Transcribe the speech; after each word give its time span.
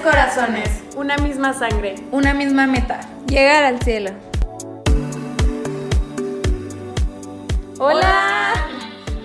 corazones, 0.00 0.68
una 0.96 1.16
misma 1.16 1.52
sangre, 1.52 1.96
una 2.12 2.34
misma 2.34 2.66
meta. 2.66 3.00
Llegar 3.26 3.64
al 3.64 3.80
cielo. 3.82 4.10
Hola. 7.78 8.54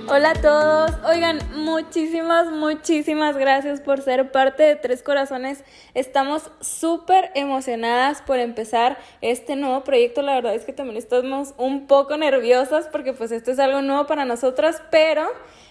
Hola 0.07 0.31
a 0.31 0.33
todos. 0.33 0.91
Oigan, 1.09 1.39
muchísimas, 1.55 2.51
muchísimas 2.51 3.37
gracias 3.37 3.81
por 3.81 4.01
ser 4.01 4.31
parte 4.31 4.63
de 4.63 4.75
Tres 4.75 5.01
Corazones. 5.01 5.63
Estamos 5.93 6.51
súper 6.59 7.31
emocionadas 7.35 8.21
por 8.21 8.39
empezar 8.39 8.97
este 9.21 9.55
nuevo 9.55 9.83
proyecto. 9.83 10.21
La 10.21 10.35
verdad 10.35 10.55
es 10.55 10.65
que 10.65 10.73
también 10.73 10.97
estamos 10.97 11.53
un 11.57 11.87
poco 11.87 12.17
nerviosas 12.17 12.87
porque 12.91 13.13
pues 13.13 13.31
esto 13.31 13.51
es 13.51 13.59
algo 13.59 13.81
nuevo 13.81 14.05
para 14.05 14.25
nosotras, 14.25 14.81
pero 14.91 15.27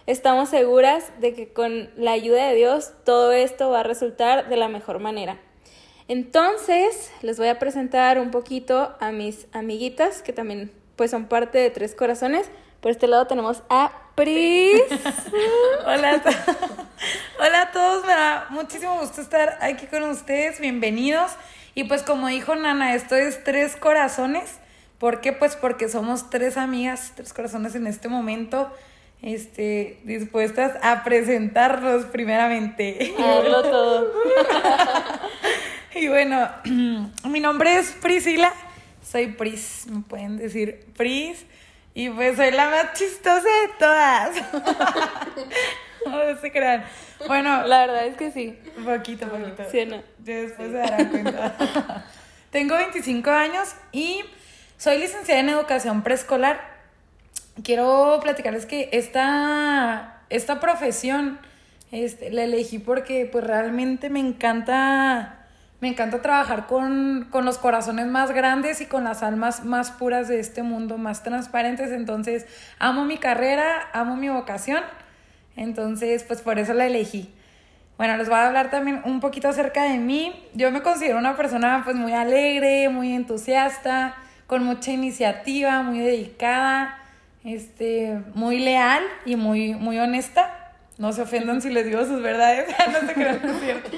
estamos 0.06 0.48
seguras 0.48 1.04
de 1.20 1.34
que 1.34 1.52
con 1.52 1.90
la 1.96 2.12
ayuda 2.12 2.48
de 2.48 2.54
Dios 2.54 2.92
todo 3.04 3.32
esto 3.32 3.70
va 3.70 3.80
a 3.80 3.82
resultar 3.82 4.48
de 4.48 4.56
la 4.56 4.68
mejor 4.68 4.98
manera. 4.98 5.38
Entonces, 6.08 7.12
les 7.22 7.38
voy 7.38 7.48
a 7.48 7.58
presentar 7.58 8.18
un 8.18 8.30
poquito 8.30 8.94
a 9.00 9.12
mis 9.12 9.46
amiguitas 9.52 10.22
que 10.22 10.32
también 10.32 10.72
pues 10.96 11.10
son 11.10 11.26
parte 11.26 11.58
de 11.58 11.70
Tres 11.70 11.94
Corazones. 11.94 12.50
Por 12.80 12.90
este 12.90 13.06
lado 13.06 13.26
tenemos 13.26 13.62
a 13.70 13.92
Pris. 14.14 14.82
Hola, 15.86 16.20
hola 17.38 17.62
a 17.62 17.70
todos, 17.70 18.04
me 18.04 18.12
da 18.12 18.46
muchísimo 18.50 18.98
gusto 19.00 19.20
estar 19.20 19.58
aquí 19.60 19.86
con 19.86 20.02
ustedes, 20.02 20.60
bienvenidos. 20.60 21.32
Y 21.74 21.84
pues 21.84 22.02
como 22.02 22.28
dijo 22.28 22.54
Nana, 22.54 22.94
esto 22.94 23.16
es 23.16 23.42
Tres 23.44 23.76
Corazones. 23.76 24.58
¿Por 24.98 25.20
qué? 25.20 25.32
Pues 25.32 25.56
porque 25.56 25.88
somos 25.88 26.30
tres 26.30 26.56
amigas, 26.56 27.12
tres 27.16 27.32
corazones 27.32 27.74
en 27.74 27.86
este 27.88 28.08
momento, 28.08 28.70
este, 29.22 30.00
dispuestas 30.04 30.72
a 30.82 31.04
presentarnos 31.04 32.06
primeramente. 32.06 33.14
A 33.18 33.42
todo. 33.42 34.12
y 35.94 36.08
bueno, 36.08 36.48
mi 37.28 37.40
nombre 37.40 37.78
es 37.78 37.92
Priscila, 37.92 38.52
soy 39.02 39.28
Pris, 39.28 39.86
me 39.88 40.02
pueden 40.02 40.36
decir 40.36 40.86
Pris. 40.96 41.46
Y 41.94 42.08
pues 42.08 42.36
soy 42.36 42.50
la 42.52 42.70
más 42.70 42.94
chistosa 42.94 43.42
de 43.42 43.68
todas. 43.78 44.36
no 46.06 46.40
se 46.40 46.50
crean. 46.50 46.84
Bueno, 47.26 47.66
la 47.66 47.80
verdad 47.80 48.06
es 48.06 48.16
que 48.16 48.30
sí. 48.30 48.58
Poquito, 48.84 49.28
poquito. 49.28 49.64
Sí, 49.70 49.84
no. 49.84 50.02
después 50.18 50.70
se 50.70 50.76
darán 50.78 51.08
cuenta. 51.08 52.06
Tengo 52.50 52.76
25 52.76 53.30
años 53.30 53.74
y 53.92 54.24
soy 54.78 54.98
licenciada 54.98 55.40
en 55.40 55.50
educación 55.50 56.02
preescolar. 56.02 56.71
Quiero 57.62 58.18
platicarles 58.22 58.66
que 58.66 58.88
esta, 58.92 60.22
esta 60.30 60.60
profesión 60.60 61.38
este, 61.90 62.30
la 62.30 62.44
elegí 62.44 62.78
porque 62.78 63.28
pues 63.30 63.44
realmente 63.44 64.08
me 64.08 64.20
encanta 64.20 65.42
me 65.82 65.88
encanta 65.88 66.22
trabajar 66.22 66.68
con, 66.68 67.28
los 67.32 67.58
corazones 67.58 68.06
más 68.06 68.30
grandes 68.30 68.80
y 68.80 68.86
con 68.86 69.02
las 69.02 69.24
almas 69.24 69.64
más 69.64 69.90
puras 69.90 70.28
de 70.28 70.38
este 70.38 70.62
mundo, 70.62 70.96
más 70.96 71.24
transparentes. 71.24 71.90
Entonces, 71.90 72.46
amo 72.78 73.04
mi 73.04 73.18
carrera, 73.18 73.88
amo 73.92 74.14
mi 74.14 74.28
vocación. 74.28 74.80
Entonces, 75.56 76.22
pues 76.22 76.40
por 76.40 76.60
eso 76.60 76.72
la 76.72 76.86
elegí. 76.86 77.34
Bueno, 77.98 78.16
les 78.16 78.28
voy 78.28 78.38
a 78.38 78.46
hablar 78.46 78.70
también 78.70 79.02
un 79.04 79.18
poquito 79.18 79.48
acerca 79.48 79.82
de 79.82 79.98
mí. 79.98 80.48
Yo 80.54 80.70
me 80.70 80.82
considero 80.82 81.18
una 81.18 81.36
persona 81.36 81.82
pues 81.84 81.96
muy 81.96 82.12
alegre, 82.12 82.88
muy 82.88 83.12
entusiasta, 83.12 84.14
con 84.46 84.64
mucha 84.64 84.92
iniciativa, 84.92 85.82
muy 85.82 85.98
dedicada, 85.98 87.01
este, 87.44 88.22
muy 88.34 88.58
leal 88.58 89.02
y 89.24 89.36
muy, 89.36 89.74
muy 89.74 89.98
honesta. 89.98 90.58
No 90.98 91.12
se 91.12 91.22
ofendan 91.22 91.62
si 91.62 91.70
les 91.70 91.86
digo 91.86 92.04
sus 92.04 92.22
verdades, 92.22 92.68
no 92.92 93.08
se 93.08 93.14
crean, 93.14 93.40
es 93.44 93.60
cierto. 93.60 93.90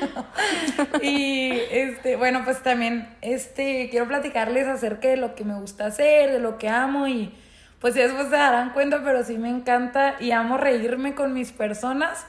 y 1.02 1.50
este, 1.70 2.16
bueno, 2.16 2.42
pues 2.44 2.62
también 2.62 3.08
este, 3.20 3.88
quiero 3.90 4.06
platicarles 4.06 4.68
acerca 4.68 5.08
de 5.08 5.16
lo 5.16 5.34
que 5.34 5.44
me 5.44 5.58
gusta 5.58 5.86
hacer, 5.86 6.30
de 6.30 6.38
lo 6.38 6.56
que 6.56 6.68
amo 6.68 7.08
y 7.08 7.34
pues 7.80 7.94
después 7.94 8.28
se 8.28 8.36
darán 8.36 8.70
cuenta, 8.70 9.02
pero 9.04 9.24
sí 9.24 9.36
me 9.36 9.50
encanta 9.50 10.14
y 10.18 10.30
amo 10.30 10.56
reírme 10.56 11.14
con 11.14 11.34
mis 11.34 11.52
personas. 11.52 12.26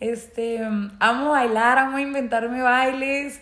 Este, 0.00 0.60
amo 0.98 1.30
bailar, 1.30 1.78
amo 1.78 1.98
inventarme 1.98 2.60
bailes, 2.60 3.40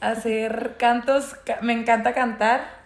hacer 0.00 0.76
cantos, 0.78 1.34
me 1.62 1.72
encanta 1.72 2.12
cantar. 2.12 2.83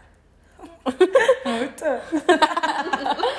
Mucho. 1.45 2.01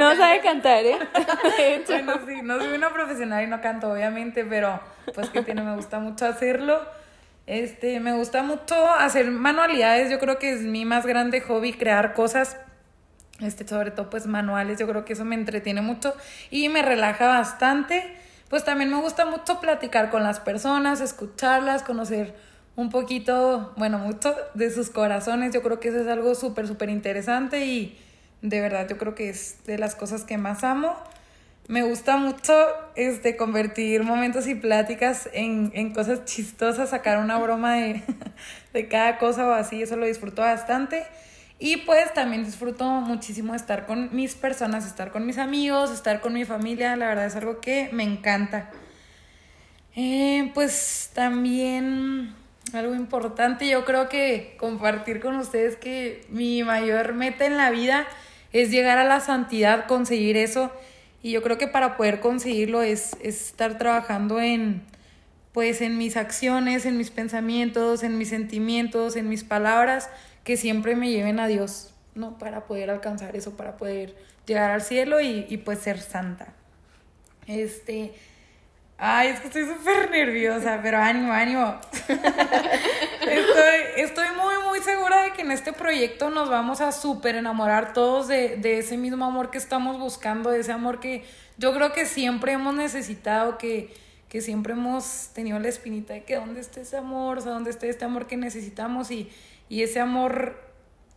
no 0.00 0.16
sabe 0.16 0.40
cantar, 0.40 0.84
¿eh? 0.84 0.98
bueno, 1.86 2.14
sí, 2.26 2.42
no 2.42 2.58
soy 2.58 2.74
una 2.74 2.90
profesional 2.92 3.44
y 3.44 3.46
no 3.46 3.60
canto, 3.60 3.92
obviamente, 3.92 4.44
pero 4.44 4.80
pues 5.14 5.28
que 5.30 5.42
tiene, 5.42 5.62
me 5.62 5.76
gusta 5.76 5.98
mucho 5.98 6.26
hacerlo. 6.26 6.80
Este, 7.46 8.00
me 8.00 8.12
gusta 8.12 8.42
mucho 8.42 8.88
hacer 8.90 9.30
manualidades, 9.30 10.10
yo 10.10 10.18
creo 10.18 10.38
que 10.38 10.52
es 10.52 10.62
mi 10.62 10.84
más 10.84 11.04
grande 11.04 11.40
hobby, 11.40 11.72
crear 11.72 12.14
cosas, 12.14 12.56
este, 13.40 13.66
sobre 13.66 13.90
todo 13.90 14.08
pues 14.08 14.26
manuales, 14.26 14.78
yo 14.78 14.86
creo 14.86 15.04
que 15.04 15.14
eso 15.14 15.24
me 15.24 15.34
entretiene 15.34 15.80
mucho 15.80 16.14
y 16.50 16.68
me 16.68 16.82
relaja 16.82 17.26
bastante. 17.26 18.16
Pues 18.48 18.64
también 18.64 18.90
me 18.90 19.00
gusta 19.00 19.26
mucho 19.26 19.60
platicar 19.60 20.10
con 20.10 20.24
las 20.24 20.40
personas, 20.40 21.00
escucharlas, 21.00 21.84
conocer 21.84 22.34
un 22.76 22.90
poquito, 22.90 23.72
bueno, 23.76 23.98
mucho 23.98 24.34
de 24.54 24.70
sus 24.70 24.90
corazones, 24.90 25.52
yo 25.52 25.62
creo 25.62 25.80
que 25.80 25.88
eso 25.88 26.00
es 26.00 26.06
algo 26.06 26.34
súper, 26.34 26.66
súper 26.66 26.88
interesante 26.88 27.66
y 27.66 27.98
de 28.42 28.60
verdad, 28.60 28.88
yo 28.88 28.96
creo 28.96 29.14
que 29.14 29.28
es 29.28 29.58
de 29.66 29.78
las 29.78 29.94
cosas 29.94 30.24
que 30.24 30.38
más 30.38 30.64
amo. 30.64 30.96
Me 31.68 31.82
gusta 31.82 32.16
mucho 32.16 32.52
este, 32.96 33.36
convertir 33.36 34.02
momentos 34.02 34.46
y 34.46 34.54
pláticas 34.54 35.28
en, 35.32 35.70
en 35.74 35.92
cosas 35.92 36.24
chistosas, 36.24 36.90
sacar 36.90 37.18
una 37.18 37.38
broma 37.38 37.74
de, 37.74 38.02
de 38.72 38.88
cada 38.88 39.18
cosa 39.18 39.46
o 39.46 39.52
así, 39.52 39.82
eso 39.82 39.96
lo 39.96 40.06
disfruto 40.06 40.42
bastante. 40.42 41.04
Y 41.58 41.76
pues 41.78 42.12
también 42.14 42.42
disfruto 42.42 42.86
muchísimo 42.86 43.54
estar 43.54 43.84
con 43.84 44.08
mis 44.16 44.34
personas, 44.34 44.86
estar 44.86 45.12
con 45.12 45.26
mis 45.26 45.36
amigos, 45.36 45.90
estar 45.90 46.22
con 46.22 46.32
mi 46.32 46.46
familia, 46.46 46.96
la 46.96 47.06
verdad 47.08 47.26
es 47.26 47.36
algo 47.36 47.60
que 47.60 47.90
me 47.92 48.02
encanta. 48.02 48.70
Eh, 49.94 50.50
pues 50.54 51.10
también 51.12 52.34
algo 52.74 52.94
importante, 52.94 53.68
yo 53.68 53.84
creo 53.84 54.08
que 54.08 54.54
compartir 54.58 55.20
con 55.20 55.36
ustedes 55.36 55.76
que 55.76 56.26
mi 56.28 56.62
mayor 56.62 57.14
meta 57.14 57.46
en 57.46 57.56
la 57.56 57.70
vida 57.70 58.06
es 58.52 58.70
llegar 58.70 58.98
a 58.98 59.04
la 59.04 59.20
santidad, 59.20 59.86
conseguir 59.86 60.36
eso. 60.36 60.70
Y 61.22 61.32
yo 61.32 61.42
creo 61.42 61.58
que 61.58 61.68
para 61.68 61.96
poder 61.96 62.20
conseguirlo 62.20 62.82
es, 62.82 63.16
estar 63.22 63.78
trabajando 63.78 64.40
en, 64.40 64.82
pues, 65.52 65.80
en 65.80 65.98
mis 65.98 66.16
acciones, 66.16 66.86
en 66.86 66.96
mis 66.96 67.10
pensamientos, 67.10 68.02
en 68.02 68.18
mis 68.18 68.28
sentimientos, 68.30 69.16
en 69.16 69.28
mis 69.28 69.44
palabras, 69.44 70.08
que 70.44 70.56
siempre 70.56 70.96
me 70.96 71.10
lleven 71.10 71.38
a 71.38 71.46
Dios, 71.46 71.92
¿no? 72.14 72.38
Para 72.38 72.64
poder 72.64 72.90
alcanzar 72.90 73.36
eso, 73.36 73.56
para 73.56 73.76
poder 73.76 74.16
llegar 74.46 74.70
al 74.70 74.82
cielo 74.82 75.20
y, 75.20 75.46
y 75.48 75.58
pues 75.58 75.78
ser 75.80 76.00
santa. 76.00 76.54
Este, 77.46 78.14
Ay, 79.02 79.28
es 79.28 79.40
que 79.40 79.46
estoy 79.46 79.64
súper 79.64 80.10
nerviosa, 80.10 80.78
pero 80.82 80.98
ánimo, 80.98 81.32
ánimo. 81.32 81.74
estoy, 82.06 83.80
estoy 83.96 84.26
muy, 84.36 84.54
muy 84.68 84.80
segura 84.80 85.22
de 85.22 85.32
que 85.32 85.40
en 85.40 85.52
este 85.52 85.72
proyecto 85.72 86.28
nos 86.28 86.50
vamos 86.50 86.82
a 86.82 86.92
súper 86.92 87.36
enamorar 87.36 87.94
todos 87.94 88.28
de, 88.28 88.58
de 88.58 88.78
ese 88.78 88.98
mismo 88.98 89.24
amor 89.24 89.50
que 89.50 89.56
estamos 89.56 89.98
buscando, 89.98 90.50
de 90.50 90.60
ese 90.60 90.72
amor 90.72 91.00
que 91.00 91.24
yo 91.56 91.72
creo 91.72 91.94
que 91.94 92.04
siempre 92.04 92.52
hemos 92.52 92.74
necesitado, 92.74 93.56
que, 93.56 93.90
que 94.28 94.42
siempre 94.42 94.74
hemos 94.74 95.30
tenido 95.32 95.58
la 95.58 95.68
espinita 95.68 96.12
de 96.12 96.24
que 96.24 96.36
dónde 96.36 96.60
está 96.60 96.82
ese 96.82 96.98
amor, 96.98 97.38
o 97.38 97.40
sea, 97.40 97.52
dónde 97.52 97.70
está 97.70 97.86
este 97.86 98.04
amor 98.04 98.26
que 98.26 98.36
necesitamos 98.36 99.10
y, 99.10 99.30
y 99.70 99.82
ese 99.82 100.00
amor 100.00 100.60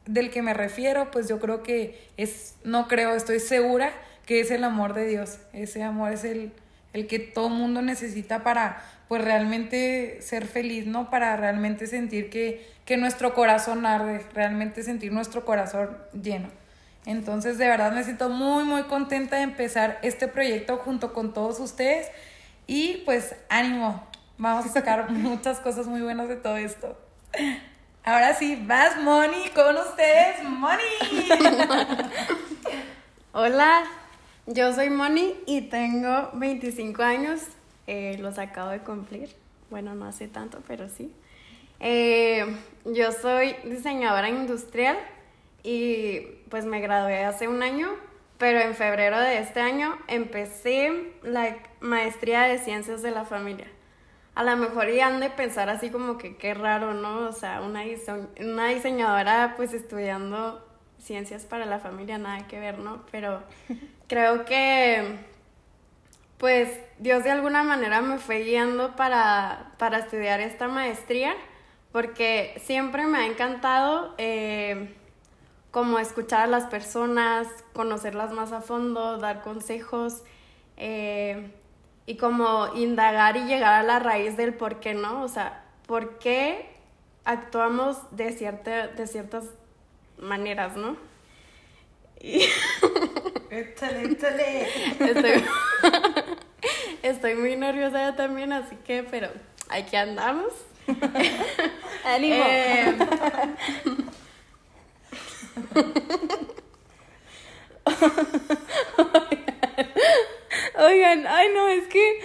del 0.06 0.30
que 0.30 0.42
me 0.42 0.54
refiero, 0.54 1.12
pues 1.12 1.28
yo 1.28 1.38
creo 1.42 1.64
que 1.64 2.10
es, 2.16 2.56
no 2.64 2.88
creo, 2.88 3.14
estoy 3.14 3.42
segura 3.42 3.92
que 4.26 4.40
es 4.40 4.52
el 4.52 4.64
amor 4.64 4.94
de 4.94 5.06
Dios. 5.06 5.40
Ese 5.52 5.84
amor 5.84 6.14
es 6.14 6.24
el 6.24 6.54
el 6.94 7.08
que 7.08 7.20
todo 7.20 7.50
mundo 7.50 7.82
necesita 7.82 8.44
para 8.44 8.82
pues 9.08 9.24
realmente 9.24 10.20
ser 10.22 10.48
feliz, 10.48 10.86
¿no? 10.86 11.10
Para 11.10 11.36
realmente 11.36 11.88
sentir 11.88 12.30
que, 12.30 12.68
que 12.86 12.98
nuestro 12.98 13.34
corazón 13.34 13.86
arde, 13.86 14.26
realmente 14.34 14.84
sentir 14.84 15.12
nuestro 15.12 15.46
corazón 15.46 15.98
lleno. 16.14 16.50
Entonces, 17.06 17.58
de 17.58 17.68
verdad 17.68 17.92
me 17.92 18.04
siento 18.04 18.30
muy, 18.30 18.64
muy 18.64 18.84
contenta 18.84 19.36
de 19.36 19.44
empezar 19.44 20.00
este 20.04 20.28
proyecto 20.28 20.78
junto 20.78 21.14
con 21.14 21.34
todos 21.34 21.60
ustedes 21.60 22.08
y 22.66 23.02
pues 23.06 23.36
ánimo, 23.50 24.08
vamos 24.38 24.66
a 24.66 24.70
sacar 24.70 25.10
muchas 25.12 25.60
cosas 25.60 25.88
muy 25.88 26.02
buenas 26.02 26.30
de 26.30 26.38
todo 26.38 26.58
esto. 26.58 26.98
Ahora 28.06 28.34
sí, 28.34 28.62
vas 28.66 28.98
Moni 28.98 29.50
con 29.50 29.78
ustedes, 29.78 30.44
Moni. 30.44 30.84
Hola, 33.32 33.84
yo 34.46 34.74
soy 34.74 34.90
Moni 34.90 35.36
y 35.46 35.62
tengo 35.62 36.30
25 36.34 37.02
años, 37.04 37.42
eh, 37.88 38.18
los 38.20 38.38
acabo 38.38 38.70
de 38.70 38.80
cumplir. 38.80 39.30
Bueno, 39.70 39.96
no 39.96 40.06
hace 40.06 40.28
tanto, 40.28 40.60
pero 40.68 40.90
sí. 40.90 41.14
Eh, 41.80 42.46
yo 42.86 43.12
soy 43.12 43.56
diseñadora 43.66 44.30
industrial 44.30 44.98
y 45.64 46.22
pues 46.50 46.66
me 46.66 46.80
gradué 46.82 47.24
hace 47.24 47.48
un 47.48 47.64
año, 47.64 47.90
pero 48.38 48.60
en 48.60 48.76
febrero 48.76 49.20
de 49.20 49.40
este 49.40 49.62
año 49.62 49.98
empecé 50.08 51.14
la 51.24 51.58
maestría 51.82 52.44
de 52.44 52.60
ciencias 52.60 53.02
de 53.02 53.12
la 53.12 53.26
familia. 53.26 53.68
a 54.36 54.44
lo 54.44 54.58
mejor 54.58 54.90
y 54.90 55.00
han 55.00 55.20
de 55.20 55.30
pensar 55.30 55.70
así 55.70 55.90
como 55.92 56.18
que 56.18 56.38
qué 56.38 56.54
raro, 56.54 56.94
¿no? 56.94 57.28
O 57.28 57.34
sea, 57.34 57.62
una, 57.62 57.84
una 58.40 58.68
diseñadora 58.70 59.54
pues 59.58 59.74
estudiando 59.74 60.66
ciencias 61.00 61.46
para 61.46 61.66
la 61.66 61.80
familia, 61.80 62.18
nada 62.18 62.48
que 62.48 62.60
ver, 62.60 62.80
¿no? 62.80 63.04
Pero 63.12 63.44
creo 64.08 64.46
que 64.46 65.18
pues 66.38 66.78
Dios 67.00 67.24
de 67.24 67.32
alguna 67.32 67.64
manera 67.64 68.02
me 68.02 68.18
fue 68.18 68.40
guiando 68.40 68.96
para, 68.98 69.72
para 69.78 70.00
estudiar 70.00 70.42
esta 70.42 70.68
maestría, 70.68 71.36
porque 71.92 72.60
siempre 72.66 73.08
me 73.08 73.20
ha 73.20 73.26
encantado 73.28 74.14
eh, 74.18 74.94
como 75.72 76.00
escuchar 76.00 76.42
a 76.42 76.48
las 76.48 76.66
personas, 76.66 77.48
conocerlas 77.72 78.32
más 78.34 78.52
a 78.52 78.62
fondo, 78.62 79.18
dar 79.20 79.42
consejos. 79.42 80.24
Eh, 80.76 81.50
y 82.06 82.18
como 82.18 82.76
indagar 82.76 83.38
y 83.38 83.46
llegar 83.46 83.74
a 83.76 83.84
la 83.84 84.00
raíz 84.00 84.36
del 84.36 84.54
por 84.54 84.80
qué, 84.80 84.94
¿no? 84.94 85.24
O 85.24 85.28
sea, 85.30 85.64
¿por 85.88 86.20
qué 86.20 86.70
actuamos 87.24 87.98
de, 88.12 88.32
cierta, 88.34 88.88
de 88.88 89.08
ciertas 89.08 89.46
maneras, 90.18 90.76
¿no? 90.76 90.98
Y... 92.20 92.42
Échale, 93.54 94.12
échale. 94.12 94.68
Estoy... 95.00 95.44
Estoy 97.04 97.36
muy 97.36 97.56
nerviosa 97.56 98.16
también, 98.16 98.52
así 98.52 98.76
que, 98.78 99.04
pero 99.04 99.30
aquí 99.70 99.96
andamos. 99.96 100.52
¡Ánimo! 102.04 102.44
Eh... 102.48 102.98
Oigan, 110.76 111.28
ay 111.28 111.50
no, 111.54 111.68
es 111.68 111.88
que 111.88 112.22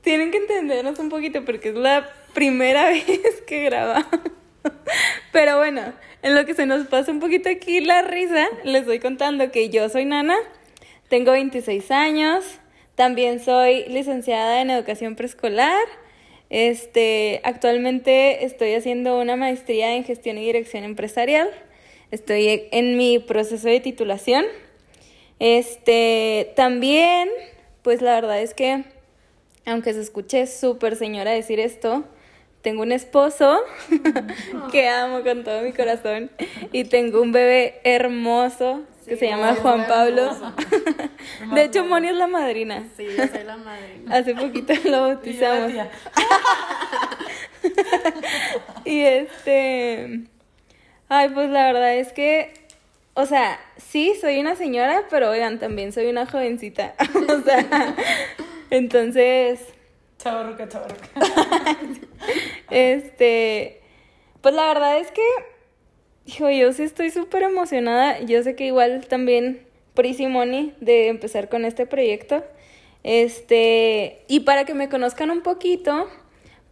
tienen 0.00 0.30
que 0.30 0.38
entendernos 0.38 0.98
un 0.98 1.10
poquito 1.10 1.44
porque 1.44 1.68
es 1.68 1.74
la 1.74 2.10
primera 2.32 2.86
vez 2.86 3.42
que 3.46 3.64
grabamos. 3.64 4.39
Pero 5.32 5.58
bueno, 5.58 5.92
en 6.22 6.34
lo 6.34 6.44
que 6.44 6.54
se 6.54 6.66
nos 6.66 6.86
pasa 6.86 7.12
un 7.12 7.20
poquito 7.20 7.48
aquí 7.48 7.80
la 7.80 8.02
risa, 8.02 8.48
les 8.64 8.84
voy 8.84 8.98
contando 8.98 9.50
que 9.50 9.68
yo 9.70 9.88
soy 9.88 10.04
Nana, 10.04 10.36
tengo 11.08 11.32
26 11.32 11.90
años, 11.90 12.44
también 12.94 13.40
soy 13.40 13.84
licenciada 13.88 14.60
en 14.60 14.70
educación 14.70 15.16
preescolar. 15.16 15.80
Este, 16.50 17.40
actualmente 17.44 18.44
estoy 18.44 18.74
haciendo 18.74 19.18
una 19.18 19.36
maestría 19.36 19.94
en 19.94 20.04
gestión 20.04 20.36
y 20.36 20.44
dirección 20.44 20.84
empresarial. 20.84 21.48
Estoy 22.10 22.68
en 22.72 22.96
mi 22.96 23.18
proceso 23.18 23.68
de 23.68 23.80
titulación. 23.80 24.44
Este, 25.38 26.52
también, 26.56 27.30
pues 27.82 28.02
la 28.02 28.14
verdad 28.14 28.42
es 28.42 28.52
que, 28.52 28.84
aunque 29.64 29.94
se 29.94 30.00
escuche 30.00 30.46
súper 30.46 30.96
señora 30.96 31.30
decir 31.30 31.60
esto, 31.60 32.04
tengo 32.62 32.82
un 32.82 32.92
esposo 32.92 33.60
que 34.72 34.88
amo 34.88 35.22
con 35.22 35.44
todo 35.44 35.62
mi 35.62 35.72
corazón 35.72 36.30
y 36.72 36.84
tengo 36.84 37.22
un 37.22 37.32
bebé 37.32 37.80
hermoso 37.84 38.82
que 39.06 39.16
se 39.16 39.26
llama 39.26 39.54
Juan 39.56 39.86
Pablo. 39.86 40.36
de 41.54 41.64
hecho, 41.64 41.84
Moni 41.84 42.08
es 42.08 42.16
la 42.16 42.26
madrina. 42.26 42.88
Sí, 42.96 43.06
yo 43.16 43.26
soy 43.26 43.44
la 43.44 43.56
madrina. 43.56 44.16
Hace 44.16 44.34
poquito 44.34 44.72
lo 44.84 45.02
bautizamos. 45.02 45.72
y 48.84 49.00
este... 49.00 50.20
Ay, 51.08 51.28
pues 51.30 51.50
la 51.50 51.66
verdad 51.72 51.96
es 51.96 52.12
que 52.12 52.60
o 53.14 53.26
sea, 53.26 53.58
sí, 53.76 54.14
soy 54.20 54.38
una 54.38 54.54
señora, 54.54 55.04
pero 55.10 55.30
oigan, 55.30 55.58
también 55.58 55.92
soy 55.92 56.06
una 56.06 56.26
jovencita. 56.26 56.94
o 57.28 57.42
sea, 57.42 57.94
entonces... 58.70 59.60
Chavarruca, 60.22 60.68
chavarruca. 60.68 61.08
este, 62.70 63.80
pues 64.42 64.54
la 64.54 64.68
verdad 64.68 64.98
es 64.98 65.10
que, 65.10 65.22
hijo, 66.26 66.50
yo 66.50 66.72
sí 66.72 66.82
estoy 66.82 67.10
súper 67.10 67.42
emocionada. 67.42 68.20
Yo 68.20 68.42
sé 68.42 68.54
que 68.54 68.66
igual 68.66 69.06
también 69.06 69.66
Pris 69.94 70.20
y 70.20 70.26
Moni 70.26 70.74
de 70.80 71.08
empezar 71.08 71.48
con 71.48 71.64
este 71.64 71.86
proyecto. 71.86 72.44
Este, 73.02 74.24
y 74.28 74.40
para 74.40 74.66
que 74.66 74.74
me 74.74 74.90
conozcan 74.90 75.30
un 75.30 75.40
poquito, 75.40 76.06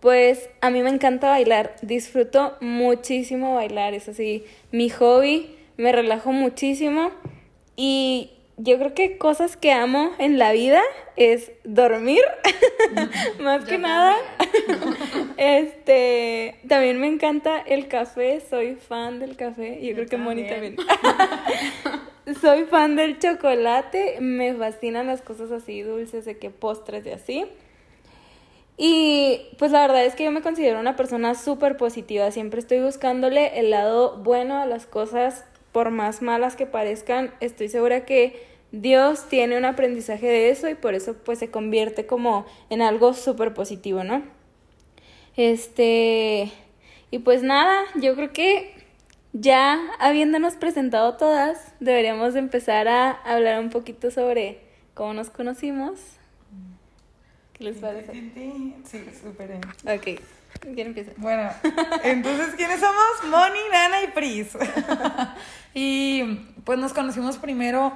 pues 0.00 0.50
a 0.60 0.68
mí 0.68 0.82
me 0.82 0.90
encanta 0.90 1.30
bailar. 1.30 1.74
Disfruto 1.80 2.56
muchísimo 2.60 3.54
bailar, 3.54 3.94
es 3.94 4.08
así, 4.08 4.44
mi 4.72 4.90
hobby 4.90 5.56
me 5.78 5.92
relajo 5.92 6.32
muchísimo 6.32 7.12
y 7.76 8.32
yo 8.58 8.76
creo 8.78 8.92
que 8.92 9.18
cosas 9.18 9.56
que 9.56 9.72
amo 9.72 10.10
en 10.18 10.38
la 10.38 10.52
vida 10.52 10.82
es 11.16 11.52
dormir, 11.64 12.22
más 13.40 13.64
que 13.64 13.78
nada. 13.78 14.16
este, 15.36 16.58
también 16.68 17.00
me 17.00 17.06
encanta 17.06 17.60
el 17.60 17.86
café, 17.86 18.40
soy 18.40 18.74
fan 18.74 19.20
del 19.20 19.36
café, 19.36 19.80
yo, 19.80 19.94
creo 19.94 20.06
que 20.08 20.16
Moni 20.16 20.48
también. 20.48 20.76
soy 22.40 22.64
fan 22.64 22.96
del 22.96 23.20
chocolate, 23.20 24.18
me 24.20 24.52
fascinan 24.54 25.06
las 25.06 25.22
cosas 25.22 25.52
así 25.52 25.82
dulces, 25.82 26.24
de 26.24 26.38
que 26.38 26.50
postres 26.50 27.06
y 27.06 27.10
así. 27.10 27.46
Y 28.76 29.40
pues 29.58 29.72
la 29.72 29.80
verdad 29.82 30.04
es 30.04 30.14
que 30.14 30.24
yo 30.24 30.30
me 30.30 30.42
considero 30.42 30.78
una 30.78 30.96
persona 30.96 31.34
súper 31.36 31.76
positiva, 31.76 32.30
siempre 32.32 32.60
estoy 32.60 32.80
buscándole 32.80 33.58
el 33.58 33.70
lado 33.70 34.18
bueno 34.18 34.58
a 34.58 34.66
las 34.66 34.86
cosas 34.86 35.44
por 35.78 35.92
más 35.92 36.22
malas 36.22 36.56
que 36.56 36.66
parezcan, 36.66 37.32
estoy 37.38 37.68
segura 37.68 38.04
que 38.04 38.44
Dios 38.72 39.28
tiene 39.28 39.56
un 39.56 39.64
aprendizaje 39.64 40.26
de 40.26 40.50
eso 40.50 40.68
y 40.68 40.74
por 40.74 40.94
eso 40.94 41.14
pues 41.14 41.38
se 41.38 41.52
convierte 41.52 42.04
como 42.04 42.46
en 42.68 42.82
algo 42.82 43.14
súper 43.14 43.54
positivo, 43.54 44.02
¿no? 44.02 44.24
Este, 45.36 46.50
y 47.12 47.20
pues 47.20 47.44
nada, 47.44 47.84
yo 47.94 48.16
creo 48.16 48.32
que 48.32 48.74
ya 49.32 49.78
habiéndonos 50.00 50.56
presentado 50.56 51.16
todas, 51.16 51.72
deberíamos 51.78 52.34
empezar 52.34 52.88
a 52.88 53.12
hablar 53.12 53.60
un 53.60 53.70
poquito 53.70 54.10
sobre 54.10 54.58
cómo 54.94 55.14
nos 55.14 55.30
conocimos. 55.30 56.00
¿Qué 57.52 57.62
les 57.62 57.76
parece? 57.76 58.14
Sí, 58.84 59.04
súper 59.22 59.46
bien. 59.46 59.60
Ok. 59.96 60.20
¿Quién 60.60 60.88
empieza? 60.88 61.12
Bueno, 61.16 61.50
entonces, 62.04 62.54
¿quiénes 62.56 62.80
somos? 62.80 63.30
Moni, 63.30 63.60
Nana 63.70 64.02
y 64.02 64.08
Pris. 64.08 64.48
y 65.74 66.22
pues 66.64 66.78
nos 66.78 66.92
conocimos 66.92 67.38
primero 67.38 67.92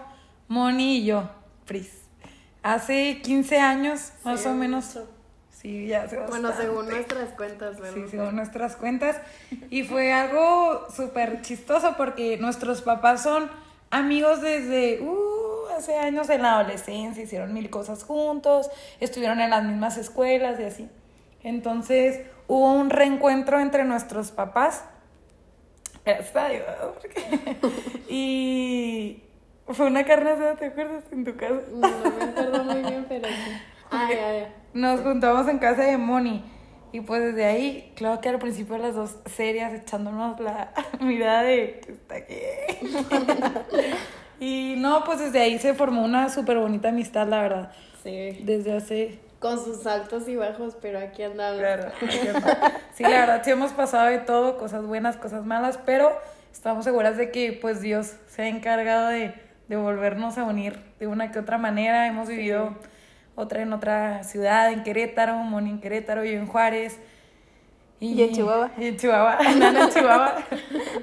Moni 0.49 0.99
y 0.99 1.05
yo, 1.07 1.31
Pris. 1.67 2.03
Hace 2.63 3.21
15 3.23 3.59
años, 3.59 4.13
más 4.25 4.47
o 4.47 4.55
menos. 4.55 4.99
Sí, 5.51 5.87
ya 5.87 6.03
hace 6.03 6.19
Bueno, 6.19 6.53
según 6.57 6.89
nuestras 6.89 7.31
cuentas, 7.31 7.79
¿verdad? 7.81 7.95
Sí, 7.95 8.11
según 8.11 8.37
nuestras 8.37 8.77
cuentas. 8.77 9.17
Y 9.71 9.85
fue 9.85 10.13
algo 10.13 10.87
súper 10.95 11.43
chistoso 11.43 11.95
porque 11.97 12.37
nuestros 12.39 12.83
papás 12.83 13.23
son 13.23 13.51
amigos 13.91 14.41
desde 14.41 15.01
uh, 15.01 15.69
hace 15.77 15.97
años 15.97 16.31
en 16.31 16.43
la 16.43 16.59
adolescencia, 16.59 17.23
hicieron 17.23 17.53
mil 17.53 17.71
cosas 17.71 18.03
juntos, 18.03 18.71
estuvieron 19.01 19.41
en 19.41 19.51
las 19.51 19.65
mismas 19.65 19.99
escuelas 19.99 20.59
y 20.59 20.65
así. 20.65 20.89
Entonces, 21.45 22.21
hubo 22.47 22.73
un 22.73 22.91
reencuentro 22.91 23.61
entre 23.61 23.85
nuestros 23.85 24.31
papás. 24.31 24.85
y 28.09 29.23
fue 29.67 29.87
una 29.87 30.05
carne 30.05 30.31
asada, 30.31 30.57
¿te 30.57 30.67
acuerdas? 30.67 31.05
En 31.13 31.25
tu 31.25 31.37
casa. 31.37 31.61
No, 31.73 31.89
me 31.89 32.25
acuerdo 32.25 32.65
muy 32.65 32.83
bien, 32.83 33.07
pero 33.09 33.29
sí. 33.29 33.53
Ay, 33.91 34.17
ay, 34.17 34.47
Nos 34.73 35.01
juntamos 35.01 35.47
en 35.49 35.59
casa 35.59 35.83
de 35.83 35.99
Moni. 35.99 36.45
Y 36.93 37.01
pues 37.01 37.23
desde 37.23 37.45
ahí, 37.45 37.93
claro 37.95 38.21
que 38.21 38.29
al 38.29 38.39
principio 38.39 38.77
las 38.79 38.95
dos 38.95 39.17
serias 39.27 39.73
echándonos 39.73 40.41
la 40.41 40.73
mirada 41.01 41.43
de 41.43 41.81
está 41.87 42.17
aquí. 42.17 42.35
y 44.41 44.75
no, 44.79 45.05
pues 45.05 45.21
desde 45.21 45.41
ahí 45.41 45.59
se 45.59 45.75
formó 45.75 46.05
una 46.05 46.29
súper 46.29 46.59
bonita 46.59 46.89
amistad, 46.89 47.29
la 47.29 47.43
verdad. 47.43 47.73
Sí. 48.03 48.41
Desde 48.45 48.77
hace 48.77 49.21
con 49.43 49.63
sus 49.63 49.85
altos 49.87 50.29
y 50.29 50.37
bajos, 50.37 50.79
pero 50.81 51.01
aquí 51.01 51.25
andamos. 51.25 51.59
Claro, 51.59 51.91
sí, 52.95 53.03
la 53.03 53.11
verdad, 53.11 53.43
sí 53.45 53.51
hemos 53.51 53.73
pasado 53.73 54.07
de 54.07 54.19
todo, 54.19 54.57
cosas 54.57 54.87
buenas, 54.87 55.17
cosas 55.17 55.45
malas, 55.45 55.79
pero 55.85 56.17
estamos 56.53 56.85
seguras 56.85 57.17
de 57.17 57.33
que 57.33 57.59
pues 57.61 57.81
Dios 57.81 58.15
se 58.29 58.43
ha 58.43 58.47
encargado 58.47 59.09
de, 59.09 59.35
de 59.69 59.77
volvernos 59.77 60.39
a 60.39 60.45
unir 60.45 60.79
de 61.01 61.09
una 61.09 61.33
que 61.33 61.41
otra 61.41 61.59
manera. 61.59 62.07
Hemos 62.07 62.29
vivido 62.29 62.77
otra 63.35 63.63
en 63.63 63.73
otra 63.73 64.23
ciudad, 64.23 64.73
en 64.73 64.85
Querétaro, 64.85 65.37
Moni 65.39 65.71
en 65.71 65.81
Querétaro, 65.81 66.25
yo 66.25 66.39
en 66.39 66.47
Juárez. 66.47 66.99
Y, 67.99 68.21
en 68.23 68.33
Chihuahua. 68.33 68.71
Y 68.79 68.87
en 68.87 68.97
Chihuahua, 68.97 69.39
en 69.45 69.91
Chihuahua. 69.91 70.35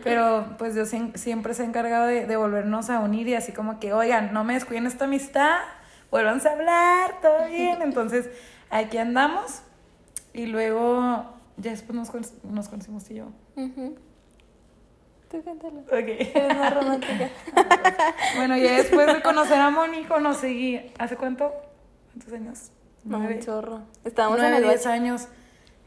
Pero 0.04 0.56
pues 0.58 0.76
Dios 0.76 0.90
siempre 1.16 1.54
se 1.54 1.64
ha 1.64 1.66
encargado 1.66 2.08
de, 2.08 2.26
de 2.26 2.36
volvernos 2.38 2.90
a 2.90 3.00
unir 3.00 3.28
y 3.28 3.36
así 3.36 3.52
como 3.52 3.80
que, 3.80 3.94
oigan, 3.94 4.34
no 4.34 4.44
me 4.44 4.54
descuiden 4.54 4.86
esta 4.86 5.06
amistad, 5.06 5.60
vuelvan 6.12 6.46
a 6.46 6.52
hablar, 6.52 7.22
todo 7.22 7.48
bien. 7.48 7.82
Entonces, 7.82 8.30
aquí 8.70 8.98
andamos. 8.98 9.62
Y 10.34 10.46
luego, 10.46 11.26
ya 11.58 11.72
después 11.72 11.96
nos, 11.96 12.44
nos 12.44 12.70
conocimos 12.70 13.10
y 13.10 13.16
yo. 13.16 13.28
Tú 15.30 15.44
cántalo. 15.44 15.80
Ok. 15.82 15.92
Eres 15.92 16.58
más 16.58 16.74
romántica. 16.74 17.30
bueno, 18.36 18.58
ya 18.58 18.78
después 18.78 19.08
de 19.08 19.22
conocer 19.22 19.60
a 19.60 19.70
Mónico, 19.70 20.20
nos 20.20 20.38
seguí. 20.38 20.82
¿Hace 20.98 21.18
cuánto? 21.18 21.54
¿Cuántos 22.14 22.34
años? 22.34 22.72
No, 23.04 23.40
chorro. 23.40 23.82
Estábamos 24.04 24.40
Nueve, 24.40 24.58
en 24.58 24.64
el 24.64 24.70
diez 24.70 24.86
años. 24.86 25.28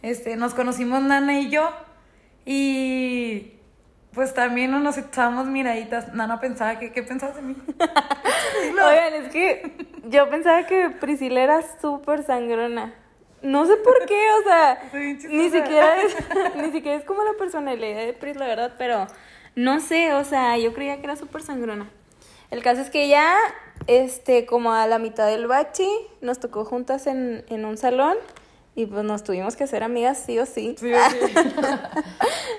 este, 0.03 0.37
nos 0.37 0.55
conocimos 0.55 1.03
Nana 1.03 1.41
y 1.41 1.51
yo 1.51 1.71
y 2.47 3.52
pues 4.15 4.35
también 4.35 4.71
nos 4.83 4.99
echábamos 4.99 5.47
miraditas. 5.47 6.13
Nana 6.15 6.39
pensaba 6.41 6.79
que, 6.79 6.93
¿qué 6.93 7.03
pensabas 7.03 7.37
de 7.37 7.43
mí? 7.43 7.57
Oigan, 8.71 9.15
es 9.15 9.33
que 9.33 9.75
yo 10.09 10.29
pensaba 10.29 10.67
que 10.67 10.91
Priscila 10.91 11.43
era 11.43 11.61
súper 11.81 12.23
sangrona. 12.23 12.95
No 13.41 13.67
sé 13.67 13.77
por 13.77 14.05
qué, 14.07 14.23
o 14.41 14.43
sea, 14.45 14.83
ni 14.93 15.51
siquiera 15.51 16.03
es, 16.03 16.17
ni 16.57 16.71
siquiera 16.73 16.97
es 16.97 17.05
como 17.05 17.23
la 17.25 17.33
personalidad 17.39 18.05
de 18.05 18.13
Pris, 18.13 18.37
la 18.37 18.47
verdad, 18.47 18.75
pero 18.79 19.07
no 19.57 19.81
sé, 19.81 20.13
o 20.15 20.25
sea, 20.25 20.57
yo 20.59 20.75
creía 20.75 20.99
que 20.99 21.05
era 21.05 21.17
súper 21.17 21.43
sangrona. 21.43 21.91
El 22.51 22.63
caso 22.63 22.83
es 22.83 22.91
que 22.91 23.09
ya, 23.09 23.35
este, 23.87 24.45
como 24.45 24.73
a 24.73 24.87
la 24.87 24.99
mitad 24.99 25.27
del 25.27 25.47
bachi, 25.47 25.89
nos 26.21 26.39
tocó 26.39 26.67
juntas 26.67 27.07
en, 27.07 27.45
en 27.49 27.65
un 27.65 27.79
salón 27.79 28.17
y 28.75 28.87
pues 28.87 29.05
nos 29.05 29.25
tuvimos 29.25 29.57
que 29.57 29.65
hacer 29.65 29.83
amigas 29.83 30.23
sí 30.25 30.39
o 30.39 30.47
sí. 30.47 30.77
Sí, 30.79 30.93
sí. 30.93 31.35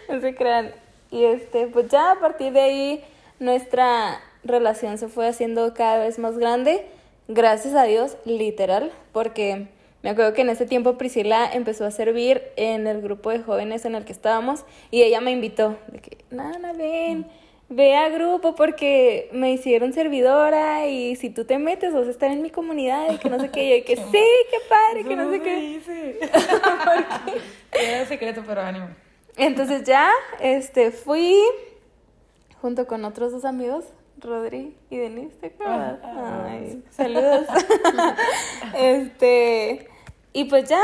no 0.09 0.19
se 0.19 0.35
crean. 0.35 0.82
Y 1.13 1.25
este, 1.25 1.67
pues 1.67 1.89
ya 1.89 2.11
a 2.11 2.19
partir 2.19 2.51
de 2.53 2.61
ahí 2.61 3.03
nuestra 3.39 4.19
relación 4.43 4.97
se 4.97 5.07
fue 5.07 5.27
haciendo 5.27 5.75
cada 5.75 5.99
vez 5.99 6.17
más 6.17 6.39
grande, 6.39 6.87
gracias 7.27 7.75
a 7.75 7.83
Dios, 7.83 8.17
literal, 8.25 8.91
porque 9.11 9.67
me 10.01 10.09
acuerdo 10.09 10.33
que 10.33 10.41
en 10.41 10.49
ese 10.49 10.65
tiempo 10.65 10.97
Priscila 10.97 11.47
empezó 11.53 11.85
a 11.85 11.91
servir 11.91 12.41
en 12.55 12.87
el 12.87 12.99
grupo 13.03 13.29
de 13.29 13.43
jóvenes 13.43 13.85
en 13.85 13.93
el 13.93 14.05
que 14.05 14.11
estábamos 14.11 14.65
y 14.89 15.03
ella 15.03 15.21
me 15.21 15.29
invitó, 15.29 15.77
de 15.89 15.99
que, 15.99 16.17
Nana, 16.31 16.73
ven, 16.73 17.27
ve 17.69 17.95
a 17.95 18.09
grupo 18.09 18.55
porque 18.55 19.29
me 19.33 19.53
hicieron 19.53 19.93
servidora 19.93 20.87
y 20.87 21.15
si 21.15 21.29
tú 21.29 21.45
te 21.45 21.59
metes 21.59 21.93
vas 21.93 22.07
a 22.07 22.09
estar 22.09 22.31
en 22.31 22.41
mi 22.41 22.49
comunidad 22.49 23.11
y 23.13 23.19
que 23.19 23.29
no 23.29 23.39
sé 23.39 23.51
qué, 23.51 23.65
y 23.65 23.79
yo, 23.81 23.85
que 23.85 23.95
sí, 24.11 24.25
qué 24.49 24.57
padre, 24.67 25.03
que 25.07 25.15
no 25.15 25.29
sé 25.29 25.41
qué. 25.41 25.79
Era 27.71 28.05
secreto, 28.07 28.43
pero 28.47 28.61
ánimo. 28.61 28.87
Entonces 29.37 29.83
ya, 29.83 30.09
este, 30.39 30.91
fui 30.91 31.35
junto 32.61 32.87
con 32.87 33.03
otros 33.03 33.31
dos 33.31 33.45
amigos, 33.45 33.85
Rodri 34.19 34.77
y 34.89 34.97
Denise, 34.97 35.35
¿te 35.37 35.47
acuerdas? 35.47 35.99
Ah, 36.03 36.47
Ay, 36.49 36.83
saludos. 36.91 37.45
este, 38.77 39.89
y 40.31 40.45
pues 40.45 40.69
ya, 40.69 40.81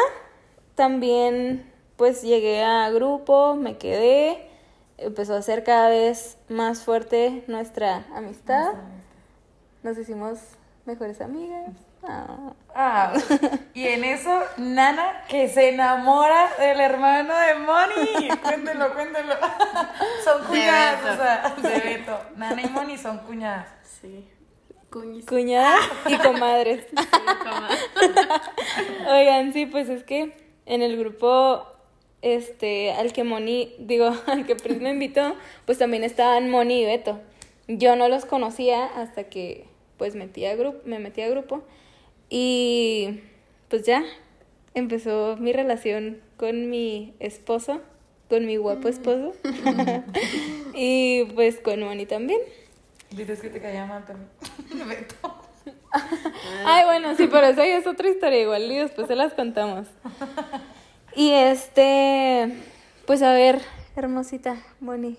también, 0.75 1.71
pues 1.95 2.21
llegué 2.21 2.63
a 2.63 2.89
grupo, 2.89 3.55
me 3.55 3.77
quedé, 3.77 4.49
empezó 4.97 5.35
a 5.35 5.41
ser 5.41 5.63
cada 5.63 5.89
vez 5.89 6.37
más 6.49 6.83
fuerte 6.83 7.43
nuestra 7.47 8.05
amistad, 8.13 8.73
nos 9.83 9.97
hicimos 9.97 10.39
mejores 10.85 11.21
amigas. 11.21 11.69
Ah. 12.03 12.53
Ah, 12.75 13.13
y 13.73 13.87
en 13.87 14.03
eso, 14.05 14.41
Nana 14.57 15.23
que 15.27 15.49
se 15.49 15.69
enamora 15.69 16.49
del 16.57 16.79
hermano 16.79 17.33
de 17.37 17.55
Moni. 17.55 18.29
Cuéntelo, 18.41 18.93
cuéntelo. 18.93 19.33
Son 20.23 20.45
cuñadas, 20.45 21.03
Beto. 21.03 21.13
o 21.13 21.17
sea, 21.17 21.55
de 21.69 21.79
Beto. 21.79 22.19
Nana 22.37 22.61
y 22.61 22.69
Moni 22.69 22.97
son 22.97 23.17
cuñadas. 23.19 23.67
Sí. 23.83 24.25
Cuñis. 24.89 25.25
Cuñadas 25.25 25.81
y 26.07 26.17
comadres. 26.17 26.87
Oigan, 29.09 29.51
sí, 29.51 29.65
pues 29.65 29.89
es 29.89 30.03
que 30.03 30.35
en 30.65 30.81
el 30.81 30.97
grupo 30.97 31.65
este 32.21 32.91
al 32.93 33.13
que 33.13 33.23
Moni, 33.23 33.75
digo, 33.79 34.13
al 34.27 34.45
que 34.45 34.55
Pris 34.55 34.79
me 34.79 34.91
invitó, 34.91 35.35
pues 35.65 35.77
también 35.77 36.03
estaban 36.03 36.49
Moni 36.49 36.81
y 36.81 36.85
Beto. 36.85 37.19
Yo 37.67 37.95
no 37.95 38.07
los 38.07 38.25
conocía 38.25 38.85
hasta 38.85 39.25
que 39.25 39.67
pues 39.97 40.15
metí 40.15 40.45
a 40.45 40.55
grupo, 40.55 40.79
me 40.85 40.99
metí 40.99 41.21
a 41.21 41.29
grupo 41.29 41.63
y 42.29 43.21
pues 43.69 43.83
ya 43.83 44.03
empezó 44.73 45.37
mi 45.37 45.53
relación 45.53 46.19
con 46.37 46.69
mi 46.69 47.13
esposo, 47.19 47.81
con 48.29 48.45
mi 48.45 48.57
guapo 48.57 48.87
esposo. 48.87 49.33
y 50.73 51.25
pues 51.35 51.59
con 51.59 51.81
Moni 51.81 52.05
también. 52.05 52.39
Dices 53.11 53.39
que 53.41 53.49
te 53.49 53.59
caía 53.59 53.85
mal 53.85 54.05
también. 54.05 54.29
Ay, 56.65 56.85
bueno, 56.85 57.15
sí, 57.15 57.27
pero 57.27 57.47
esa 57.47 57.65
ya 57.65 57.77
es 57.77 57.87
otra 57.87 58.09
historia 58.09 58.41
igual 58.41 58.71
y 58.71 58.77
después 58.77 59.07
se 59.07 59.15
las 59.15 59.33
contamos. 59.33 59.87
Y 61.15 61.31
este, 61.31 62.53
pues 63.07 63.23
a 63.23 63.33
ver, 63.33 63.59
hermosita, 63.95 64.57
Moni, 64.79 65.17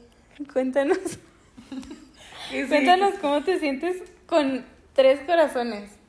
cuéntanos, 0.53 0.99
sí, 2.51 2.65
cuéntanos 2.69 3.15
cómo 3.21 3.43
te 3.43 3.59
sientes 3.59 3.97
con 4.27 4.65
tres 4.95 5.21
corazones. 5.27 6.00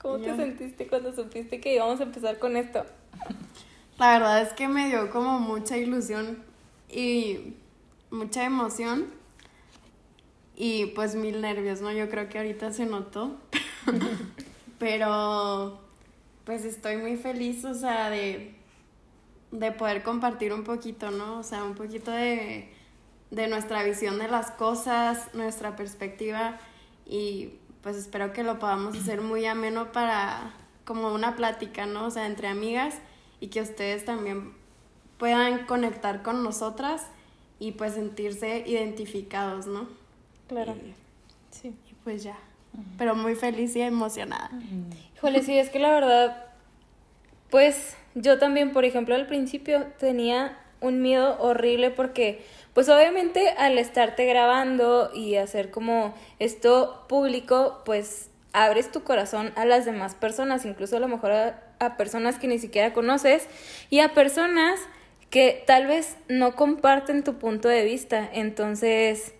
¿Cómo 0.00 0.18
te 0.18 0.34
sentiste 0.34 0.86
cuando 0.86 1.12
supiste 1.12 1.60
que 1.60 1.74
íbamos 1.74 2.00
a 2.00 2.04
empezar 2.04 2.38
con 2.38 2.56
esto? 2.56 2.84
La 3.98 4.12
verdad 4.12 4.40
es 4.40 4.54
que 4.54 4.66
me 4.66 4.88
dio 4.88 5.10
como 5.10 5.38
mucha 5.40 5.76
ilusión 5.76 6.42
y 6.88 7.54
mucha 8.10 8.44
emoción 8.44 9.08
y 10.56 10.86
pues 10.86 11.14
mil 11.14 11.42
nervios, 11.42 11.82
¿no? 11.82 11.92
Yo 11.92 12.08
creo 12.08 12.30
que 12.30 12.38
ahorita 12.38 12.72
se 12.72 12.86
notó, 12.86 13.36
pero 14.78 15.78
pues 16.44 16.64
estoy 16.64 16.96
muy 16.96 17.16
feliz, 17.18 17.64
o 17.66 17.74
sea, 17.74 18.08
de, 18.08 18.54
de 19.52 19.72
poder 19.72 20.02
compartir 20.02 20.54
un 20.54 20.64
poquito, 20.64 21.10
¿no? 21.10 21.38
O 21.38 21.42
sea, 21.42 21.62
un 21.64 21.74
poquito 21.74 22.10
de, 22.10 22.72
de 23.30 23.48
nuestra 23.48 23.82
visión 23.84 24.18
de 24.18 24.28
las 24.28 24.50
cosas, 24.50 25.34
nuestra 25.34 25.76
perspectiva 25.76 26.58
y 27.06 27.59
pues 27.82 27.96
espero 27.96 28.32
que 28.32 28.42
lo 28.42 28.58
podamos 28.58 28.96
hacer 28.96 29.20
muy 29.20 29.46
ameno 29.46 29.92
para 29.92 30.52
como 30.84 31.12
una 31.14 31.36
plática, 31.36 31.86
¿no? 31.86 32.06
O 32.06 32.10
sea, 32.10 32.26
entre 32.26 32.48
amigas 32.48 32.94
y 33.40 33.48
que 33.48 33.60
ustedes 33.62 34.04
también 34.04 34.52
puedan 35.18 35.66
conectar 35.66 36.22
con 36.22 36.42
nosotras 36.42 37.06
y 37.58 37.72
pues 37.72 37.94
sentirse 37.94 38.64
identificados, 38.66 39.66
¿no? 39.66 39.88
Claro. 40.48 40.74
Y, 40.74 40.94
Sí. 41.50 41.74
y 41.90 41.94
pues 42.04 42.22
ya. 42.22 42.36
Pero 42.96 43.14
muy 43.16 43.34
feliz 43.34 43.74
y 43.76 43.80
emocionada. 43.82 44.50
Híjole, 45.16 45.42
sí, 45.42 45.58
es 45.58 45.70
que 45.70 45.78
la 45.80 45.90
verdad, 45.92 46.44
pues 47.50 47.96
yo 48.14 48.38
también, 48.38 48.72
por 48.72 48.84
ejemplo, 48.84 49.14
al 49.14 49.26
principio 49.26 49.86
tenía 49.98 50.56
un 50.80 51.02
miedo 51.02 51.36
horrible 51.40 51.90
porque, 51.90 52.44
pues 52.74 52.88
obviamente 52.88 53.48
al 53.50 53.78
estarte 53.78 54.24
grabando 54.26 55.10
y 55.14 55.36
hacer 55.36 55.70
como 55.70 56.14
esto 56.38 57.04
público, 57.08 57.82
pues 57.84 58.30
abres 58.52 58.90
tu 58.90 59.02
corazón 59.02 59.52
a 59.56 59.64
las 59.64 59.84
demás 59.84 60.14
personas, 60.14 60.64
incluso 60.64 60.96
a 60.96 61.00
lo 61.00 61.08
mejor 61.08 61.32
a, 61.32 61.96
personas 61.96 62.38
que 62.38 62.46
ni 62.46 62.58
siquiera 62.58 62.92
conoces 62.92 63.46
y 63.88 64.00
a 64.00 64.12
personas 64.12 64.78
que 65.30 65.62
tal 65.66 65.86
vez 65.86 66.16
no 66.28 66.54
comparten 66.54 67.24
tu 67.24 67.38
punto 67.38 67.68
de 67.68 67.84
vista. 67.84 68.28
Entonces, 68.32 69.32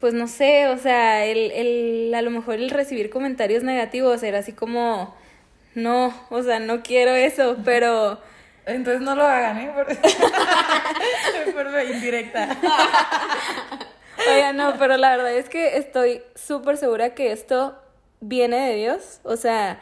pues 0.00 0.14
no 0.14 0.26
sé, 0.26 0.68
o 0.68 0.78
sea, 0.78 1.26
el, 1.26 1.50
el, 1.52 2.14
a 2.14 2.22
lo 2.22 2.30
mejor 2.30 2.54
el 2.54 2.70
recibir 2.70 3.10
comentarios 3.10 3.62
negativos 3.62 4.22
era 4.22 4.38
así 4.38 4.52
como, 4.52 5.14
no, 5.74 6.14
o 6.30 6.42
sea, 6.42 6.60
no 6.60 6.82
quiero 6.82 7.14
eso, 7.14 7.56
pero 7.64 8.20
Entonces 8.66 9.00
no 9.00 9.14
lo 9.14 9.22
hagan, 9.22 9.58
¿eh? 9.58 9.72
Indirecta. 11.94 12.48
Oiga, 14.28 14.52
no, 14.52 14.74
pero 14.78 14.96
la 14.96 15.16
verdad 15.16 15.32
es 15.32 15.48
que 15.48 15.76
estoy 15.76 16.22
súper 16.34 16.76
segura 16.76 17.14
que 17.14 17.30
esto 17.30 17.78
viene 18.20 18.68
de 18.68 18.74
Dios. 18.74 19.20
O 19.22 19.36
sea, 19.36 19.80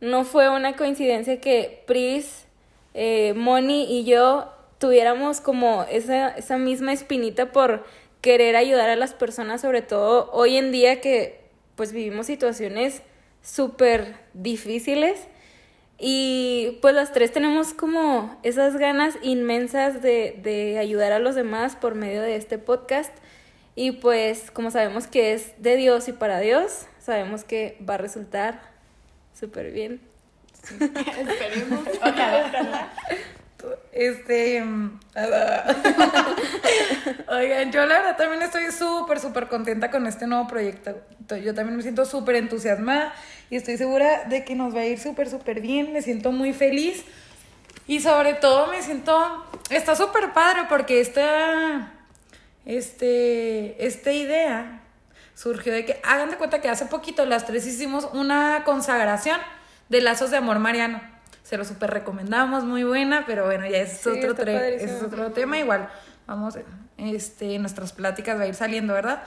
no 0.00 0.24
fue 0.24 0.48
una 0.48 0.76
coincidencia 0.76 1.40
que 1.40 1.82
Pris, 1.86 2.46
eh, 2.94 3.34
Moni 3.34 3.98
y 3.98 4.04
yo 4.04 4.52
tuviéramos 4.78 5.40
como 5.40 5.84
esa, 5.90 6.28
esa 6.28 6.56
misma 6.56 6.92
espinita 6.92 7.52
por 7.52 7.84
querer 8.20 8.54
ayudar 8.54 8.90
a 8.90 8.96
las 8.96 9.12
personas, 9.12 9.60
sobre 9.60 9.82
todo 9.82 10.30
hoy 10.32 10.56
en 10.56 10.72
día 10.72 11.00
que 11.00 11.40
pues 11.74 11.92
vivimos 11.92 12.26
situaciones 12.26 13.02
súper 13.42 14.16
difíciles. 14.34 15.26
Y 15.98 16.78
pues 16.82 16.94
las 16.94 17.12
tres 17.12 17.32
tenemos 17.32 17.72
como 17.72 18.38
esas 18.42 18.76
ganas 18.76 19.16
inmensas 19.22 20.02
de, 20.02 20.40
de 20.42 20.78
ayudar 20.78 21.12
a 21.12 21.18
los 21.18 21.34
demás 21.34 21.76
por 21.76 21.94
medio 21.94 22.20
de 22.20 22.36
este 22.36 22.58
podcast. 22.58 23.12
Y 23.76 23.92
pues 23.92 24.50
como 24.50 24.70
sabemos 24.70 25.06
que 25.06 25.32
es 25.32 25.52
de 25.58 25.76
Dios 25.76 26.08
y 26.08 26.12
para 26.12 26.40
Dios, 26.40 26.86
sabemos 27.00 27.44
que 27.44 27.78
va 27.88 27.94
a 27.94 27.98
resultar 27.98 28.60
súper 29.38 29.72
bien. 29.72 30.00
Esperemos. 30.80 31.88
Este. 33.92 34.62
mm, 34.62 35.00
Oigan, 37.28 37.72
yo 37.72 37.86
la 37.86 37.98
verdad 37.98 38.16
también 38.16 38.42
estoy 38.42 38.70
súper, 38.72 39.20
súper 39.20 39.48
contenta 39.48 39.90
con 39.90 40.06
este 40.06 40.26
nuevo 40.26 40.46
proyecto. 40.46 41.00
Yo 41.42 41.54
también 41.54 41.76
me 41.76 41.82
siento 41.82 42.04
súper 42.04 42.36
entusiasmada 42.36 43.14
y 43.50 43.56
estoy 43.56 43.76
segura 43.76 44.24
de 44.24 44.44
que 44.44 44.54
nos 44.54 44.74
va 44.74 44.80
a 44.80 44.86
ir 44.86 44.98
súper, 44.98 45.28
súper 45.28 45.60
bien. 45.60 45.92
Me 45.92 46.02
siento 46.02 46.32
muy 46.32 46.52
feliz 46.52 47.04
y 47.86 48.00
sobre 48.00 48.34
todo 48.34 48.68
me 48.68 48.82
siento. 48.82 49.44
Está 49.70 49.94
súper 49.94 50.32
padre 50.32 50.62
porque 50.68 51.00
esta. 51.00 51.92
Este. 52.64 53.86
Esta 53.86 54.12
idea 54.12 54.82
surgió 55.34 55.72
de 55.72 55.84
que. 55.84 56.00
Hagan 56.02 56.30
de 56.30 56.36
cuenta 56.36 56.60
que 56.60 56.68
hace 56.68 56.86
poquito 56.86 57.24
las 57.26 57.46
tres 57.46 57.66
hicimos 57.66 58.08
una 58.12 58.62
consagración 58.64 59.38
de 59.88 60.00
lazos 60.00 60.30
de 60.30 60.38
amor 60.38 60.58
mariano. 60.58 61.13
Se 61.44 61.56
lo 61.56 61.64
súper 61.64 61.90
recomendamos, 61.90 62.64
muy 62.64 62.82
buena, 62.82 63.24
pero 63.24 63.44
bueno, 63.44 63.64
ya 63.66 63.78
es, 63.78 64.04
otro, 64.04 64.32
es 64.32 65.02
otro 65.02 65.30
tema, 65.30 65.58
igual 65.58 65.88
vamos, 66.26 66.58
este, 66.96 67.58
nuestras 67.58 67.92
pláticas 67.92 68.38
va 68.38 68.42
a 68.42 68.46
ir 68.46 68.54
saliendo, 68.54 68.94
¿verdad? 68.94 69.22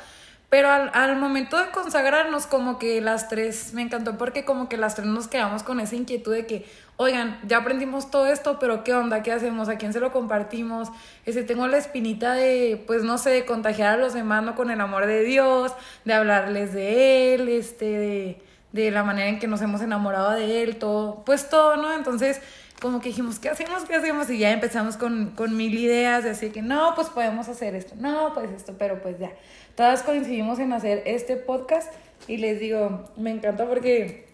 Pero 0.50 0.70
al, 0.70 0.92
al 0.94 1.18
momento 1.18 1.58
de 1.58 1.72
consagrarnos, 1.72 2.48
como 2.48 2.80
que 2.80 3.02
las 3.02 3.28
tres, 3.28 3.74
me 3.74 3.82
encantó 3.82 4.18
porque 4.18 4.46
como 4.46 4.70
que 4.70 4.78
las 4.78 4.96
tres 4.96 5.08
nos 5.08 5.28
quedamos 5.28 5.62
con 5.62 5.82
esa 5.82 5.96
inquietud 5.96 6.34
de 6.34 6.46
que, 6.46 6.66
oigan, 6.96 7.38
ya 7.46 7.58
aprendimos 7.58 8.10
todo 8.10 8.28
esto, 8.28 8.58
pero 8.58 8.86
¿qué 8.86 8.94
onda? 8.94 9.24
¿Qué 9.24 9.34
hacemos? 9.34 9.68
¿A 9.68 9.78
quién 9.78 9.92
se 9.92 10.00
lo 10.00 10.14
compartimos? 10.14 10.88
Ese, 11.26 11.44
tengo 11.44 11.68
la 11.68 11.78
espinita 11.78 12.34
de, 12.34 12.82
pues 12.88 13.04
no 13.04 13.18
sé, 13.18 13.32
de 13.32 13.46
contagiar 13.46 13.96
a 13.96 13.98
los 13.98 14.14
demás, 14.14 14.42
¿no? 14.42 14.56
Con 14.56 14.72
el 14.72 14.80
amor 14.80 15.06
de 15.06 15.22
Dios, 15.24 15.74
de 16.06 16.14
hablarles 16.14 16.74
de 16.74 17.36
Él, 17.36 17.50
este, 17.50 17.86
de, 17.86 18.42
de 18.72 18.92
la 18.92 19.04
manera 19.04 19.30
en 19.30 19.40
que 19.40 19.48
nos 19.48 19.62
hemos 19.62 19.82
enamorado 19.82 20.32
de 20.32 20.64
Él, 20.64 20.78
todo, 20.78 21.24
pues 21.26 21.50
todo, 21.50 21.78
¿no? 21.78 21.94
Entonces, 21.94 22.42
como 22.82 23.02
que 23.02 23.10
dijimos, 23.10 23.40
¿qué 23.40 23.50
hacemos? 23.50 23.86
¿Qué 23.86 23.96
hacemos? 23.96 24.30
Y 24.30 24.38
ya 24.38 24.52
empezamos 24.52 24.98
con, 24.98 25.32
con 25.32 25.58
mil 25.58 25.78
ideas, 25.78 26.24
de 26.24 26.32
así 26.32 26.50
que 26.50 26.62
no, 26.62 26.94
pues 26.96 27.10
podemos 27.10 27.48
hacer 27.50 27.76
esto, 27.76 27.96
no, 27.98 28.34
pues 28.34 28.52
esto, 28.52 28.76
pero 28.78 29.02
pues 29.02 29.18
ya. 29.20 29.32
Todas 29.76 30.04
coincidimos 30.04 30.60
en 30.60 30.74
hacer 30.74 31.04
este 31.06 31.38
podcast 31.38 31.92
y 32.28 32.38
les 32.38 32.60
digo, 32.60 33.10
me 33.16 33.32
encanta 33.32 33.68
porque, 33.68 34.28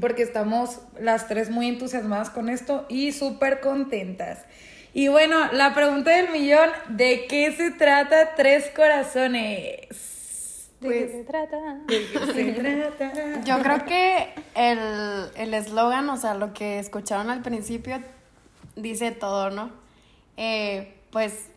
porque 0.00 0.22
estamos 0.22 0.80
las 1.00 1.28
tres 1.28 1.50
muy 1.50 1.68
entusiasmadas 1.68 2.30
con 2.30 2.48
esto 2.48 2.86
y 2.88 3.12
súper 3.12 3.60
contentas. 3.60 4.44
Y 4.92 5.08
bueno, 5.08 5.52
la 5.52 5.74
pregunta 5.74 6.12
del 6.12 6.30
millón, 6.30 6.70
¿de 6.88 7.26
qué 7.26 7.50
se 7.50 7.72
trata 7.72 8.36
Tres 8.36 8.70
Corazones? 8.74 10.13
¿De 10.84 10.88
Pues- 10.90 11.10
qué 11.10 11.18
se 11.18 11.24
trata? 11.24 11.74
¿De 11.86 12.06
qué 12.06 12.32
se 12.32 12.52
trata? 12.98 13.40
Yo 13.44 13.58
creo 13.62 13.84
que 13.86 14.34
el 14.54 15.30
el 15.36 15.54
eslogan, 15.54 16.08
o 16.10 16.16
sea, 16.16 16.34
lo 16.34 16.52
que 16.52 16.78
escucharon 16.78 17.30
al 17.30 17.42
principio, 17.42 18.00
dice 18.76 19.10
todo, 19.12 19.50
¿no? 19.50 19.70
Eh, 20.36 20.94
pues 21.10 21.48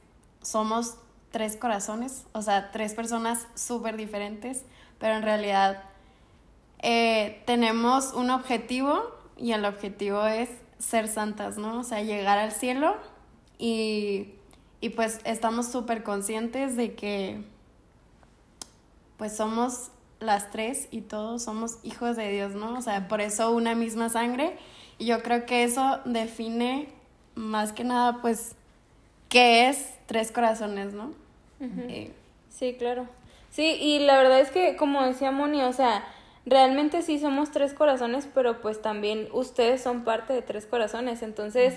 somos 0.42 0.96
tres 1.32 1.58
corazones, 1.58 2.24
o 2.32 2.42
sea, 2.42 2.72
tres 2.72 2.94
personas 2.94 3.48
súper 3.56 3.98
diferentes, 3.98 4.64
pero 5.00 5.16
en 5.16 5.24
realidad 5.24 5.84
eh, 6.80 7.42
tenemos 7.46 8.14
un 8.14 8.30
objetivo 8.30 9.04
y 9.36 9.52
el 9.52 9.66
objetivo 9.66 10.26
es 10.26 10.50
ser 10.80 11.08
santas, 11.08 11.58
¿no? 11.58 11.80
O 11.80 11.84
sea, 11.84 12.02
llegar 12.02 12.38
al 12.38 12.52
cielo 12.52 12.96
y, 13.58 14.36
y 14.80 14.90
pues 14.90 15.20
estamos 15.26 15.68
súper 15.72 16.04
conscientes 16.04 16.76
de 16.78 16.94
que 16.96 17.42
pues 19.18 19.36
somos 19.36 19.92
las 20.20 20.50
tres 20.52 20.88
y 20.92 21.02
todos 21.02 21.44
somos 21.44 21.78
hijos 21.84 22.16
de 22.16 22.32
Dios, 22.32 22.54
¿no? 22.54 22.78
O 22.78 22.82
sea, 22.82 23.08
por 23.08 23.22
eso 23.22 23.52
una 23.52 23.76
misma 23.76 24.10
sangre. 24.10 24.58
Y 24.98 25.06
yo 25.06 25.22
creo 25.22 25.46
que 25.46 25.64
eso 25.64 26.00
define 26.06 26.90
más 27.36 27.72
que 27.72 27.84
nada, 27.84 28.22
pues, 28.22 28.56
qué 29.30 29.70
es 29.70 29.94
tres 30.08 30.32
corazones, 30.32 30.94
¿no? 30.94 31.12
Eh, 31.60 32.12
Sí, 32.50 32.76
claro. 32.80 33.08
Sí, 33.52 33.78
y 33.80 34.00
la 34.00 34.18
verdad 34.18 34.40
es 34.40 34.50
que, 34.50 34.76
como 34.78 35.04
decía 35.04 35.32
Moni, 35.32 35.62
o 35.62 35.74
sea, 35.74 36.04
realmente 36.46 37.04
sí 37.04 37.20
somos 37.20 37.52
tres 37.52 37.74
corazones, 37.74 38.28
pero 38.34 38.62
pues 38.62 38.82
también 38.82 39.28
ustedes 39.32 39.82
son 39.82 40.04
parte 40.04 40.34
de 40.34 40.42
tres 40.42 40.66
corazones. 40.66 41.22
Entonces, 41.22 41.76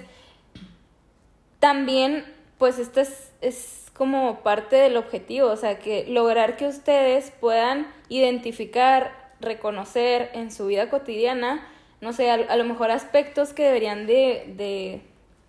también, 1.58 2.24
pues 2.60 2.78
esto 2.78 3.00
es, 3.00 3.32
es 3.40 3.90
como 3.94 4.40
parte 4.42 4.76
del 4.76 4.98
objetivo, 4.98 5.48
o 5.48 5.56
sea, 5.56 5.78
que 5.78 6.04
lograr 6.06 6.58
que 6.58 6.68
ustedes 6.68 7.32
puedan 7.40 7.88
identificar, 8.10 9.32
reconocer 9.40 10.30
en 10.34 10.52
su 10.52 10.66
vida 10.66 10.90
cotidiana, 10.90 11.66
no 12.02 12.12
sé, 12.12 12.30
a, 12.30 12.34
a 12.34 12.56
lo 12.56 12.64
mejor 12.64 12.90
aspectos 12.90 13.54
que 13.54 13.64
deberían 13.64 14.06
de, 14.06 14.52
de, 14.56 15.00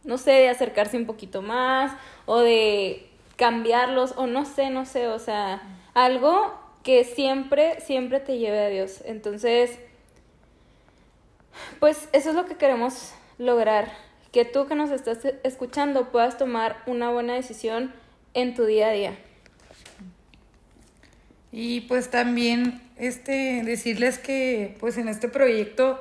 no 0.06 0.18
sé, 0.18 0.32
de 0.32 0.50
acercarse 0.50 0.96
un 0.96 1.06
poquito 1.06 1.41
más 1.41 1.91
o 2.26 2.39
de 2.39 3.10
cambiarlos 3.36 4.13
o 4.15 4.26
no 4.26 4.45
sé, 4.45 4.69
no 4.69 4.86
sé, 4.86 5.10
o 5.10 5.19
sea, 5.19 5.62
algo 5.93 6.58
que 6.82 7.04
siempre, 7.04 7.82
siempre 7.82 8.21
te 8.21 8.38
lleve 8.38 8.60
a 8.60 8.69
Dios. 8.69 9.02
Entonces, 9.04 9.78
pues 11.82 12.08
eso 12.13 12.30
es 12.30 12.36
lo 12.36 12.45
que 12.45 12.56
queremos 12.56 13.13
lograr, 13.38 13.91
que 14.32 14.46
tú 14.46 14.67
que 14.67 14.76
nos 14.76 14.91
estás 14.91 15.20
escuchando 15.44 16.12
puedas 16.12 16.38
tomar 16.38 16.78
una 16.86 17.10
buena 17.10 17.34
decisión 17.34 17.91
en 18.34 18.54
tu 18.56 18.65
día 18.65 18.88
a 18.88 18.91
día. 18.91 19.15
Y 21.52 21.82
pues 21.82 22.10
también 22.10 22.82
este 22.98 23.62
decirles 23.63 24.20
que 24.20 24.78
pues 24.80 24.98
en 24.98 25.10
este 25.10 25.28
proyecto, 25.28 26.00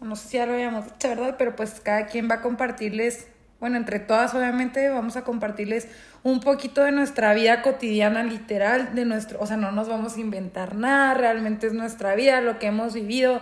no 0.00 0.16
sé 0.16 0.28
si 0.28 0.36
ya 0.38 0.46
lo 0.46 0.54
habíamos 0.54 0.86
dicho, 0.86 1.08
¿verdad? 1.08 1.36
Pero 1.38 1.54
pues 1.54 1.80
cada 1.80 2.06
quien 2.06 2.28
va 2.28 2.36
a 2.36 2.42
compartirles, 2.42 3.28
bueno, 3.60 3.76
entre 3.76 4.00
todas 4.00 4.34
obviamente 4.34 4.88
vamos 4.88 5.16
a 5.16 5.22
compartirles 5.22 5.86
un 6.24 6.40
poquito 6.40 6.82
de 6.82 6.90
nuestra 6.90 7.32
vida 7.32 7.62
cotidiana 7.62 8.24
literal, 8.24 8.96
de 8.96 9.04
nuestro, 9.04 9.40
o 9.40 9.46
sea, 9.46 9.56
no 9.56 9.70
nos 9.70 9.88
vamos 9.88 10.16
a 10.16 10.20
inventar 10.20 10.74
nada, 10.74 11.14
realmente 11.14 11.68
es 11.68 11.74
nuestra 11.74 12.16
vida, 12.16 12.40
lo 12.40 12.58
que 12.58 12.66
hemos 12.66 12.94
vivido, 12.94 13.40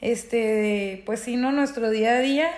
este, 0.00 1.02
pues 1.06 1.18
sí, 1.18 1.36
¿no? 1.36 1.50
Nuestro 1.50 1.90
día 1.90 2.16
a 2.16 2.20
día 2.20 2.50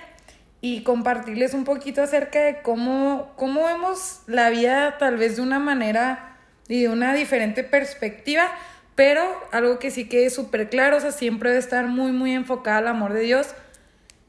y 0.61 0.83
compartirles 0.83 1.55
un 1.55 1.65
poquito 1.65 2.03
acerca 2.03 2.41
de 2.41 2.63
cómo, 2.63 3.33
cómo 3.37 3.65
vemos 3.65 4.21
la 4.27 4.51
vida 4.51 4.99
tal 4.99 5.17
vez 5.17 5.37
de 5.37 5.43
una 5.43 5.59
manera 5.59 6.37
y 6.69 6.83
de 6.83 6.89
una 6.89 7.15
diferente 7.15 7.65
perspectiva, 7.65 8.51
pero 8.95 9.23
algo 9.53 9.79
que 9.79 9.91
sí 9.91 10.09
quede 10.09 10.31
súper 10.31 10.69
claro, 10.69 10.99
o 10.99 11.01
sea, 11.01 11.13
siempre 11.13 11.51
debe 11.51 11.61
estar 11.61 11.87
muy, 11.87 12.13
muy 12.13 12.33
enfocada 12.33 12.79
al 12.79 12.89
amor 12.89 13.15
de 13.15 13.23
Dios 13.23 13.55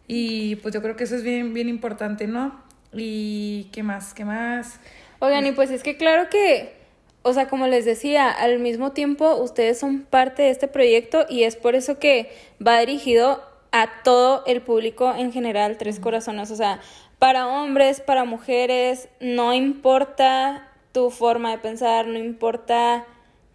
y 0.08 0.56
pues 0.58 0.74
yo 0.74 0.82
creo 0.82 0.96
que 0.96 1.04
eso 1.04 1.16
es 1.16 1.24
bien, 1.24 1.54
bien 1.54 1.70
importante, 1.70 2.28
¿no? 2.28 2.62
Y 2.94 3.70
qué 3.72 3.84
más, 3.84 4.14
qué 4.14 4.26
más. 4.26 4.80
Oigan, 5.20 5.46
y 5.46 5.52
pues 5.52 5.70
es 5.70 5.84
que 5.84 5.98
claro 5.98 6.30
que, 6.30 6.74
o 7.22 7.34
sea, 7.34 7.48
como 7.48 7.68
les 7.68 7.86
decía, 7.86 8.30
al 8.32 8.60
mismo 8.60 8.92
tiempo 8.92 9.36
ustedes 9.36 9.80
son 9.80 10.02
parte 10.02 10.44
de 10.44 10.50
este 10.50 10.68
proyecto 10.68 11.26
y 11.30 11.44
es 11.44 11.56
por 11.56 11.76
eso 11.76 12.00
que 12.00 12.32
va 12.66 12.80
dirigido 12.80 13.51
a 13.72 14.04
todo 14.04 14.44
el 14.46 14.62
público 14.62 15.14
en 15.16 15.32
general, 15.32 15.78
Tres 15.78 16.00
Corazones, 16.00 16.52
o 16.52 16.56
sea, 16.56 16.82
para 17.20 17.48
hombres, 17.48 18.02
para 18.02 18.26
mujeres, 18.26 19.08
no 19.20 19.54
importa 19.54 20.68
tu 20.92 21.10
forma 21.10 21.52
de 21.52 21.58
pensar, 21.60 22.08
no 22.08 22.18
importa, 22.18 23.06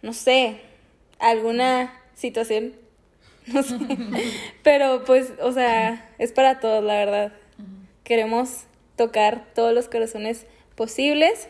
no 0.01 0.13
sé, 0.13 0.61
alguna 1.19 1.93
situación, 2.15 2.73
no 3.47 3.63
sé, 3.63 3.77
pero 4.63 5.03
pues, 5.05 5.33
o 5.41 5.51
sea, 5.51 6.09
es 6.17 6.31
para 6.31 6.59
todos, 6.59 6.83
la 6.83 6.95
verdad. 6.95 7.33
Queremos 8.03 8.63
tocar 8.95 9.45
todos 9.53 9.73
los 9.73 9.89
corazones 9.89 10.45
posibles. 10.75 11.49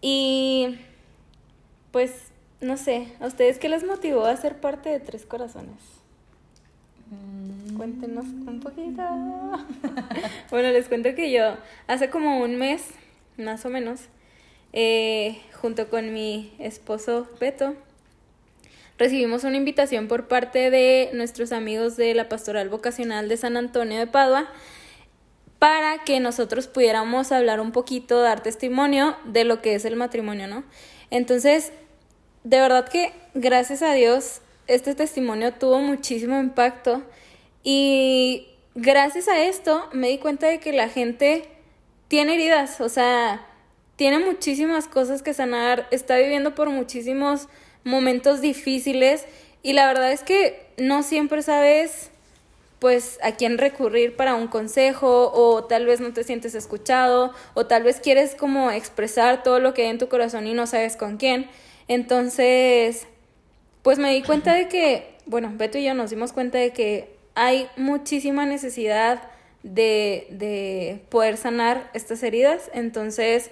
Y 0.00 0.78
pues, 1.90 2.12
no 2.60 2.76
sé, 2.76 3.08
¿a 3.20 3.26
ustedes 3.26 3.58
qué 3.58 3.68
les 3.68 3.84
motivó 3.84 4.24
a 4.24 4.36
ser 4.36 4.60
parte 4.60 4.90
de 4.90 5.00
Tres 5.00 5.24
Corazones? 5.24 5.97
Cuéntenos 7.76 8.24
un 8.24 8.60
poquito. 8.60 9.02
bueno, 10.50 10.70
les 10.70 10.88
cuento 10.88 11.14
que 11.14 11.30
yo 11.30 11.56
hace 11.86 12.10
como 12.10 12.40
un 12.40 12.56
mes, 12.56 12.82
más 13.36 13.64
o 13.64 13.70
menos, 13.70 14.00
eh, 14.72 15.40
junto 15.60 15.88
con 15.88 16.12
mi 16.12 16.52
esposo 16.58 17.28
Beto, 17.40 17.74
recibimos 18.98 19.44
una 19.44 19.56
invitación 19.56 20.08
por 20.08 20.28
parte 20.28 20.70
de 20.70 21.10
nuestros 21.14 21.52
amigos 21.52 21.96
de 21.96 22.14
la 22.14 22.28
Pastoral 22.28 22.68
Vocacional 22.68 23.28
de 23.28 23.36
San 23.36 23.56
Antonio 23.56 23.98
de 23.98 24.06
Padua 24.06 24.48
para 25.58 26.04
que 26.04 26.20
nosotros 26.20 26.66
pudiéramos 26.68 27.32
hablar 27.32 27.60
un 27.60 27.72
poquito, 27.72 28.20
dar 28.20 28.42
testimonio 28.42 29.16
de 29.24 29.44
lo 29.44 29.60
que 29.60 29.74
es 29.74 29.84
el 29.84 29.96
matrimonio, 29.96 30.46
¿no? 30.46 30.64
Entonces, 31.10 31.72
de 32.44 32.60
verdad 32.60 32.88
que 32.88 33.12
gracias 33.34 33.82
a 33.82 33.92
Dios 33.92 34.40
este 34.68 34.94
testimonio 34.94 35.52
tuvo 35.54 35.80
muchísimo 35.80 36.38
impacto 36.38 37.02
y 37.64 38.46
gracias 38.74 39.26
a 39.28 39.42
esto 39.42 39.88
me 39.92 40.08
di 40.08 40.18
cuenta 40.18 40.46
de 40.46 40.60
que 40.60 40.72
la 40.72 40.88
gente 40.88 41.48
tiene 42.06 42.34
heridas, 42.34 42.80
o 42.80 42.88
sea, 42.88 43.46
tiene 43.96 44.18
muchísimas 44.18 44.86
cosas 44.86 45.22
que 45.22 45.34
sanar, 45.34 45.88
está 45.90 46.16
viviendo 46.16 46.54
por 46.54 46.70
muchísimos 46.70 47.48
momentos 47.82 48.40
difíciles 48.40 49.24
y 49.62 49.72
la 49.72 49.86
verdad 49.86 50.12
es 50.12 50.22
que 50.22 50.68
no 50.76 51.02
siempre 51.02 51.42
sabes 51.42 52.10
pues 52.78 53.18
a 53.22 53.32
quién 53.32 53.58
recurrir 53.58 54.14
para 54.14 54.36
un 54.36 54.46
consejo 54.46 55.32
o 55.34 55.64
tal 55.64 55.84
vez 55.86 56.00
no 56.00 56.12
te 56.12 56.22
sientes 56.22 56.54
escuchado 56.54 57.32
o 57.54 57.66
tal 57.66 57.82
vez 57.82 58.00
quieres 58.00 58.36
como 58.36 58.70
expresar 58.70 59.42
todo 59.42 59.58
lo 59.58 59.74
que 59.74 59.82
hay 59.82 59.88
en 59.88 59.98
tu 59.98 60.08
corazón 60.08 60.46
y 60.46 60.54
no 60.54 60.66
sabes 60.66 60.96
con 60.96 61.16
quién. 61.16 61.48
Entonces, 61.88 63.08
pues 63.88 63.98
me 63.98 64.12
di 64.12 64.20
cuenta 64.20 64.52
de 64.52 64.68
que, 64.68 65.16
bueno, 65.24 65.50
Beto 65.54 65.78
y 65.78 65.84
yo 65.84 65.94
nos 65.94 66.10
dimos 66.10 66.34
cuenta 66.34 66.58
de 66.58 66.74
que 66.74 67.16
hay 67.34 67.70
muchísima 67.78 68.44
necesidad 68.44 69.22
de, 69.62 70.26
de 70.28 71.06
poder 71.08 71.38
sanar 71.38 71.88
estas 71.94 72.22
heridas. 72.22 72.70
Entonces, 72.74 73.50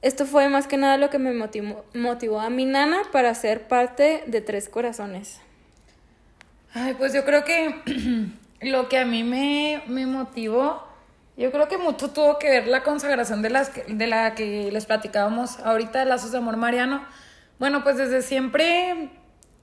esto 0.00 0.24
fue 0.24 0.48
más 0.48 0.66
que 0.66 0.78
nada 0.78 0.96
lo 0.96 1.10
que 1.10 1.18
me 1.18 1.34
motivó, 1.34 1.84
motivó 1.92 2.40
a 2.40 2.48
mi 2.48 2.64
nana 2.64 3.02
para 3.12 3.34
ser 3.34 3.68
parte 3.68 4.24
de 4.26 4.40
Tres 4.40 4.70
Corazones. 4.70 5.42
Ay, 6.72 6.94
pues 6.94 7.12
yo 7.12 7.26
creo 7.26 7.44
que 7.44 7.82
lo 8.62 8.88
que 8.88 8.96
a 8.96 9.04
mí 9.04 9.24
me, 9.24 9.82
me 9.88 10.06
motivó, 10.06 10.82
yo 11.36 11.52
creo 11.52 11.68
que 11.68 11.76
mucho 11.76 12.12
tuvo 12.12 12.38
que 12.38 12.48
ver 12.48 12.66
la 12.66 12.82
consagración 12.82 13.42
de, 13.42 13.50
las, 13.50 13.72
de 13.88 14.06
la 14.06 14.34
que 14.34 14.72
les 14.72 14.86
platicábamos 14.86 15.58
ahorita 15.58 15.98
de 15.98 16.06
Lazos 16.06 16.32
de 16.32 16.38
Amor 16.38 16.56
Mariano. 16.56 17.04
Bueno, 17.58 17.84
pues 17.84 17.98
desde 17.98 18.22
siempre 18.22 19.10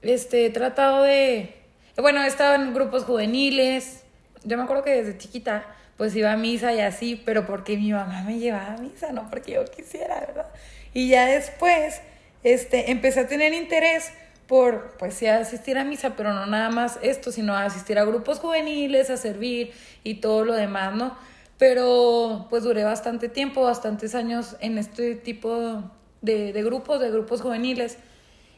este, 0.02 0.46
he 0.46 0.50
tratado 0.50 1.02
de... 1.02 1.54
Bueno, 1.96 2.22
he 2.22 2.26
estado 2.26 2.54
en 2.54 2.74
grupos 2.74 3.04
juveniles. 3.04 4.02
Yo 4.44 4.56
me 4.56 4.64
acuerdo 4.64 4.82
que 4.82 5.02
desde 5.02 5.18
chiquita 5.18 5.64
pues 5.96 6.16
iba 6.16 6.32
a 6.32 6.36
misa 6.36 6.72
y 6.72 6.80
así, 6.80 7.20
pero 7.24 7.46
porque 7.46 7.76
mi 7.76 7.92
mamá 7.92 8.22
me 8.22 8.38
llevaba 8.38 8.74
a 8.74 8.78
misa, 8.78 9.12
no 9.12 9.28
porque 9.30 9.52
yo 9.52 9.64
quisiera, 9.66 10.20
¿verdad? 10.20 10.46
Y 10.94 11.08
ya 11.08 11.26
después 11.26 12.00
este, 12.42 12.90
empecé 12.90 13.20
a 13.20 13.28
tener 13.28 13.52
interés 13.52 14.12
por, 14.48 14.96
pues 14.98 15.14
sí, 15.14 15.26
asistir 15.26 15.78
a 15.78 15.84
misa, 15.84 16.16
pero 16.16 16.32
no 16.34 16.44
nada 16.46 16.70
más 16.70 16.98
esto, 17.02 17.30
sino 17.30 17.54
a 17.54 17.64
asistir 17.64 17.98
a 17.98 18.04
grupos 18.04 18.40
juveniles, 18.40 19.10
a 19.10 19.16
servir 19.16 19.72
y 20.02 20.14
todo 20.14 20.44
lo 20.44 20.54
demás, 20.54 20.94
¿no? 20.94 21.16
Pero 21.56 22.46
pues 22.50 22.64
duré 22.64 22.82
bastante 22.82 23.28
tiempo, 23.28 23.62
bastantes 23.62 24.14
años 24.14 24.56
en 24.60 24.78
este 24.78 25.14
tipo 25.14 25.84
de, 26.20 26.52
de 26.52 26.62
grupos, 26.64 27.00
de 27.00 27.10
grupos 27.10 27.40
juveniles. 27.40 27.96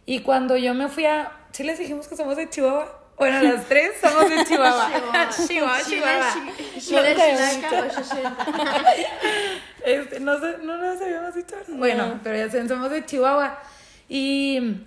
Y 0.07 0.21
cuando 0.21 0.57
yo 0.57 0.75
me 0.75 0.89
fui 0.89 1.07
a... 1.07 1.33
¿Sí 1.53 1.63
les 1.63 1.79
dijimos 1.79 2.09
que 2.09 2.17
somos 2.17 2.37
de 2.37 2.51
Chihuahua? 2.51 3.01
Bueno, 3.17 3.41
las 3.43 3.67
tres 3.67 3.93
somos 4.01 4.29
de 4.29 4.45
Chihuahua. 4.45 4.91
Chihuahua, 5.47 5.79
Chihuahua. 5.87 6.35
Este, 9.85 10.19
no, 10.19 10.41
sé, 10.41 10.57
no 10.63 10.79
nos 10.79 11.03
habíamos 11.03 11.35
dicho. 11.35 11.55
Bueno, 11.69 12.19
pero 12.23 12.39
ya 12.39 12.51
saben, 12.51 12.69
somos 12.69 12.91
de 12.91 13.05
Chihuahua. 13.05 13.59
Y 14.09 14.81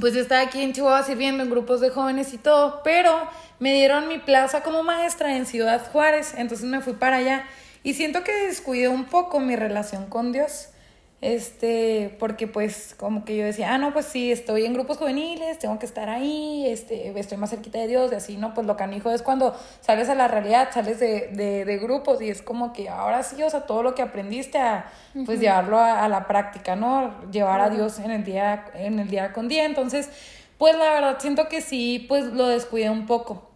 pues 0.00 0.14
yo 0.14 0.20
estaba 0.20 0.42
aquí 0.42 0.62
en 0.62 0.72
Chihuahua 0.72 1.04
sirviendo 1.04 1.44
en 1.44 1.50
grupos 1.50 1.80
de 1.80 1.90
jóvenes 1.90 2.34
y 2.34 2.38
todo, 2.38 2.82
pero 2.82 3.28
me 3.58 3.72
dieron 3.72 4.08
mi 4.08 4.18
plaza 4.18 4.62
como 4.62 4.82
maestra 4.82 5.36
en 5.36 5.46
Ciudad 5.46 5.90
Juárez, 5.90 6.34
entonces 6.36 6.66
me 6.66 6.80
fui 6.80 6.94
para 6.94 7.16
allá 7.16 7.46
y 7.82 7.94
siento 7.94 8.24
que 8.24 8.32
descuidé 8.32 8.88
un 8.88 9.04
poco 9.04 9.40
mi 9.40 9.56
relación 9.56 10.06
con 10.06 10.32
Dios. 10.32 10.68
Este, 11.22 12.14
porque 12.20 12.46
pues 12.46 12.94
como 12.98 13.24
que 13.24 13.38
yo 13.38 13.44
decía, 13.44 13.72
ah, 13.72 13.78
no, 13.78 13.94
pues 13.94 14.04
sí, 14.04 14.30
estoy 14.30 14.66
en 14.66 14.74
grupos 14.74 14.98
juveniles, 14.98 15.58
tengo 15.58 15.78
que 15.78 15.86
estar 15.86 16.10
ahí, 16.10 16.66
este, 16.68 17.18
estoy 17.18 17.38
más 17.38 17.50
cerquita 17.50 17.78
de 17.78 17.88
Dios, 17.88 18.12
y 18.12 18.16
así, 18.16 18.36
¿no? 18.36 18.52
Pues 18.52 18.66
lo 18.66 18.76
canijo 18.76 19.10
es 19.10 19.22
cuando 19.22 19.56
sales 19.80 20.10
a 20.10 20.14
la 20.14 20.28
realidad, 20.28 20.68
sales 20.72 21.00
de, 21.00 21.28
de, 21.28 21.64
de 21.64 21.78
grupos 21.78 22.20
y 22.20 22.28
es 22.28 22.42
como 22.42 22.74
que 22.74 22.90
ahora 22.90 23.22
sí, 23.22 23.42
o 23.42 23.48
sea, 23.48 23.62
todo 23.62 23.82
lo 23.82 23.94
que 23.94 24.02
aprendiste 24.02 24.58
a, 24.58 24.92
pues 25.24 25.40
llevarlo 25.40 25.78
a, 25.78 26.04
a 26.04 26.08
la 26.08 26.26
práctica, 26.28 26.76
¿no? 26.76 27.14
Llevar 27.30 27.62
a 27.62 27.70
Dios 27.70 27.98
en 27.98 28.10
el 28.10 28.22
día, 28.22 28.66
en 28.74 28.98
el 28.98 29.08
día 29.08 29.32
con 29.32 29.48
día, 29.48 29.64
entonces, 29.64 30.10
pues 30.58 30.76
la 30.76 30.92
verdad 30.92 31.16
siento 31.18 31.48
que 31.48 31.62
sí, 31.62 32.04
pues 32.08 32.26
lo 32.26 32.46
descuidé 32.46 32.90
un 32.90 33.06
poco, 33.06 33.50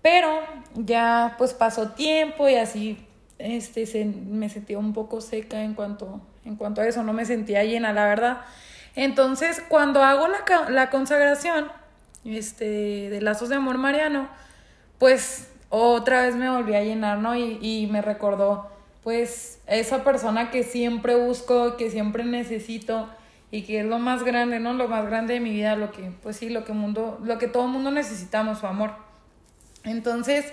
pero 0.00 0.28
ya 0.74 1.34
pues 1.36 1.52
pasó 1.52 1.90
tiempo 1.90 2.48
y 2.48 2.54
así, 2.54 3.06
este, 3.38 3.84
se, 3.84 4.06
me 4.06 4.48
sentía 4.48 4.78
un 4.78 4.94
poco 4.94 5.20
seca 5.20 5.62
en 5.62 5.74
cuanto, 5.74 6.20
en 6.44 6.56
cuanto 6.56 6.80
a 6.80 6.86
eso, 6.86 7.02
no 7.02 7.12
me 7.12 7.24
sentía 7.24 7.64
llena, 7.64 7.92
la 7.92 8.04
verdad. 8.06 8.40
Entonces, 8.94 9.62
cuando 9.68 10.02
hago 10.02 10.28
la, 10.28 10.68
la 10.68 10.90
consagración 10.90 11.70
este, 12.24 13.10
de 13.10 13.20
lazos 13.20 13.48
de 13.48 13.56
amor 13.56 13.78
mariano, 13.78 14.28
pues 14.98 15.48
otra 15.68 16.22
vez 16.22 16.34
me 16.36 16.50
volví 16.50 16.74
a 16.74 16.82
llenar, 16.82 17.18
¿no? 17.18 17.34
Y, 17.34 17.58
y 17.60 17.86
me 17.86 18.02
recordó, 18.02 18.70
pues, 19.02 19.60
esa 19.66 20.04
persona 20.04 20.50
que 20.50 20.62
siempre 20.62 21.14
busco, 21.14 21.76
que 21.76 21.90
siempre 21.90 22.24
necesito 22.24 23.08
y 23.50 23.62
que 23.62 23.80
es 23.80 23.86
lo 23.86 23.98
más 23.98 24.24
grande, 24.24 24.60
¿no? 24.60 24.74
Lo 24.74 24.88
más 24.88 25.06
grande 25.06 25.34
de 25.34 25.40
mi 25.40 25.50
vida, 25.50 25.76
lo 25.76 25.92
que, 25.92 26.12
pues 26.22 26.36
sí, 26.36 26.48
lo 26.48 26.64
que 26.64 26.72
mundo, 26.72 27.18
lo 27.22 27.38
que 27.38 27.48
todo 27.48 27.66
mundo 27.68 27.90
necesitamos, 27.90 28.60
su 28.60 28.66
amor. 28.66 28.92
Entonces, 29.84 30.52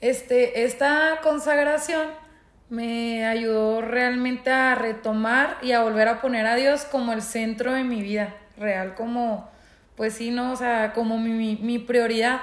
este, 0.00 0.64
esta 0.64 1.20
consagración 1.22 2.08
me 2.72 3.26
ayudó 3.26 3.82
realmente 3.82 4.50
a 4.50 4.74
retomar 4.74 5.58
y 5.60 5.72
a 5.72 5.82
volver 5.82 6.08
a 6.08 6.22
poner 6.22 6.46
a 6.46 6.54
Dios 6.54 6.86
como 6.86 7.12
el 7.12 7.20
centro 7.20 7.74
de 7.74 7.84
mi 7.84 8.00
vida, 8.00 8.34
real, 8.56 8.94
como, 8.94 9.46
pues 9.94 10.14
sí, 10.14 10.30
no, 10.30 10.52
o 10.52 10.56
sea, 10.56 10.94
como 10.94 11.18
mi, 11.18 11.56
mi, 11.56 11.78
prioridad. 11.78 12.40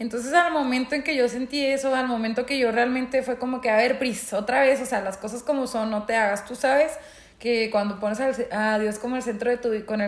Entonces 0.00 0.32
al 0.32 0.52
momento 0.52 0.96
en 0.96 1.04
que 1.04 1.14
yo 1.14 1.28
sentí 1.28 1.64
eso, 1.64 1.94
al 1.94 2.08
momento 2.08 2.44
que 2.44 2.58
yo 2.58 2.72
realmente 2.72 3.22
fue 3.22 3.38
como 3.38 3.60
que, 3.60 3.70
a 3.70 3.76
ver, 3.76 4.00
Pris, 4.00 4.32
otra 4.32 4.62
vez, 4.62 4.80
o 4.80 4.84
sea, 4.84 5.00
las 5.00 5.16
cosas 5.16 5.44
como 5.44 5.68
son, 5.68 5.92
no 5.92 6.06
te 6.06 6.16
hagas, 6.16 6.44
tú 6.44 6.56
sabes 6.56 6.98
que 7.38 7.70
cuando 7.70 8.00
pones 8.00 8.18
a 8.50 8.78
Dios 8.80 8.98
como 8.98 9.14
el 9.14 9.22
centro 9.22 9.48
de 9.48 9.58
tu 9.58 9.86
con 9.86 10.00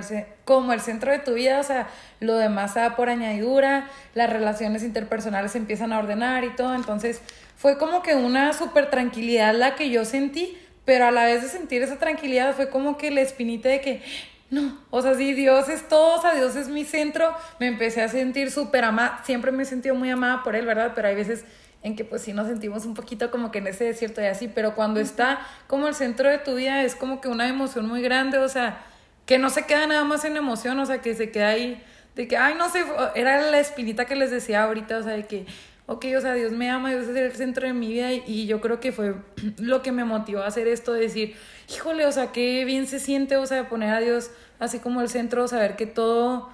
como 0.45 0.73
el 0.73 0.81
centro 0.81 1.13
de 1.13 1.21
tu 1.21 1.35
vida, 1.35 1.61
o 1.61 1.63
sea, 1.63 1.87
lo 2.19 2.37
demás 2.37 2.75
da 2.75 2.97
por 2.97 3.09
añadidura, 3.09 3.89
las 4.15 4.31
relaciones 4.31 4.83
interpersonales 4.83 5.53
se 5.53 5.59
empiezan 5.59 5.93
a 5.93 6.01
ordenar 6.01 6.43
y 6.43 6.51
todo, 6.57 6.75
entonces 6.75 7.23
fue 7.61 7.77
como 7.77 8.03
que 8.03 8.15
una 8.15 8.55
súper 8.55 8.89
tranquilidad 8.89 9.55
la 9.55 9.75
que 9.75 9.91
yo 9.91 10.07
sentí, 10.07 10.57
pero 10.87 11.05
a 11.05 11.11
la 11.11 11.27
vez 11.27 11.43
de 11.43 11.49
sentir 11.51 11.83
esa 11.83 11.99
tranquilidad 11.99 12.57
fue 12.57 12.71
como 12.71 12.97
que 12.97 13.11
la 13.11 13.21
espinita 13.21 13.69
de 13.69 13.83
que 13.83 14.03
no, 14.49 14.79
o 14.89 15.03
sea, 15.03 15.15
sí, 15.15 15.35
Dios 15.35 15.69
es 15.69 15.87
todo, 15.87 16.19
o 16.19 16.23
sea, 16.23 16.35
Dios 16.35 16.57
es 16.57 16.69
mi 16.69 16.87
centro, 16.87 17.37
me 17.59 17.67
empecé 17.67 18.01
a 18.01 18.09
sentir 18.09 18.51
súper 18.51 18.85
amada, 18.85 19.21
siempre 19.25 19.53
me 19.53 19.65
he 19.65 19.67
sentido 19.67 19.95
muy 19.95 20.09
amada 20.09 20.43
por 20.43 20.57
Él, 20.57 20.65
¿verdad? 20.65 20.93
Pero 20.95 21.09
hay 21.09 21.15
veces 21.15 21.45
en 21.83 21.97
que 21.97 22.05
pues 22.07 22.23
sí 22.23 22.33
nos 22.33 22.47
sentimos 22.47 22.87
un 22.87 22.95
poquito 22.95 23.31
como 23.31 23.51
que 23.51 23.59
en 23.59 23.67
ese 23.67 23.85
desierto 23.85 24.23
y 24.23 24.25
así, 24.25 24.49
pero 24.49 24.75
cuando 24.75 24.99
está 24.99 25.47
como 25.67 25.87
el 25.87 25.95
centro 25.95 26.31
de 26.31 26.39
tu 26.39 26.55
vida 26.55 26.83
es 26.83 26.97
como 26.97 27.21
que 27.21 27.29
una 27.29 27.47
emoción 27.47 27.87
muy 27.87 28.01
grande, 28.01 28.39
o 28.39 28.49
sea, 28.49 28.83
que 29.27 29.39
no 29.39 29.51
se 29.51 29.67
queda 29.67 29.87
nada 29.87 30.05
más 30.05 30.25
en 30.25 30.39
emoción, 30.39 30.79
o 30.79 30.87
sea, 30.87 31.03
que 31.03 31.15
se 31.15 31.31
queda 31.31 31.51
ahí 31.51 31.85
de 32.17 32.27
que, 32.27 32.39
ay, 32.39 32.55
no 32.55 32.71
sé, 32.71 32.85
era 33.15 33.51
la 33.51 33.61
espinita 33.61 34.07
que 34.07 34.17
les 34.17 34.31
decía 34.31 34.63
ahorita, 34.63 34.97
o 34.97 35.03
sea, 35.03 35.13
de 35.13 35.27
que, 35.27 35.45
ok, 35.91 36.07
o 36.17 36.21
sea, 36.21 36.35
Dios 36.35 36.53
me 36.53 36.71
ama, 36.71 36.91
Dios 36.91 37.09
es 37.09 37.17
el 37.17 37.33
centro 37.33 37.67
de 37.67 37.73
mi 37.73 37.89
vida 37.89 38.13
y, 38.13 38.47
yo 38.47 38.61
creo 38.61 38.79
que 38.79 38.93
fue 38.93 39.17
lo 39.59 39.83
que 39.83 39.91
me 39.91 40.05
motivó 40.05 40.41
a 40.41 40.47
hacer 40.47 40.69
esto, 40.69 40.93
de 40.93 41.01
decir, 41.01 41.35
híjole, 41.69 42.07
o 42.07 42.13
sea, 42.13 42.31
qué 42.31 42.65
bien 42.65 42.87
se 42.87 43.01
siente, 43.01 43.37
o 43.37 43.45
sea, 43.45 43.69
poner 43.69 43.93
a 43.93 43.99
Dios 43.99 44.31
así 44.61 44.79
como 44.79 45.01
el 45.01 45.09
centro, 45.09 45.49
saber 45.49 45.75
que 45.75 45.87
todo, 45.87 46.49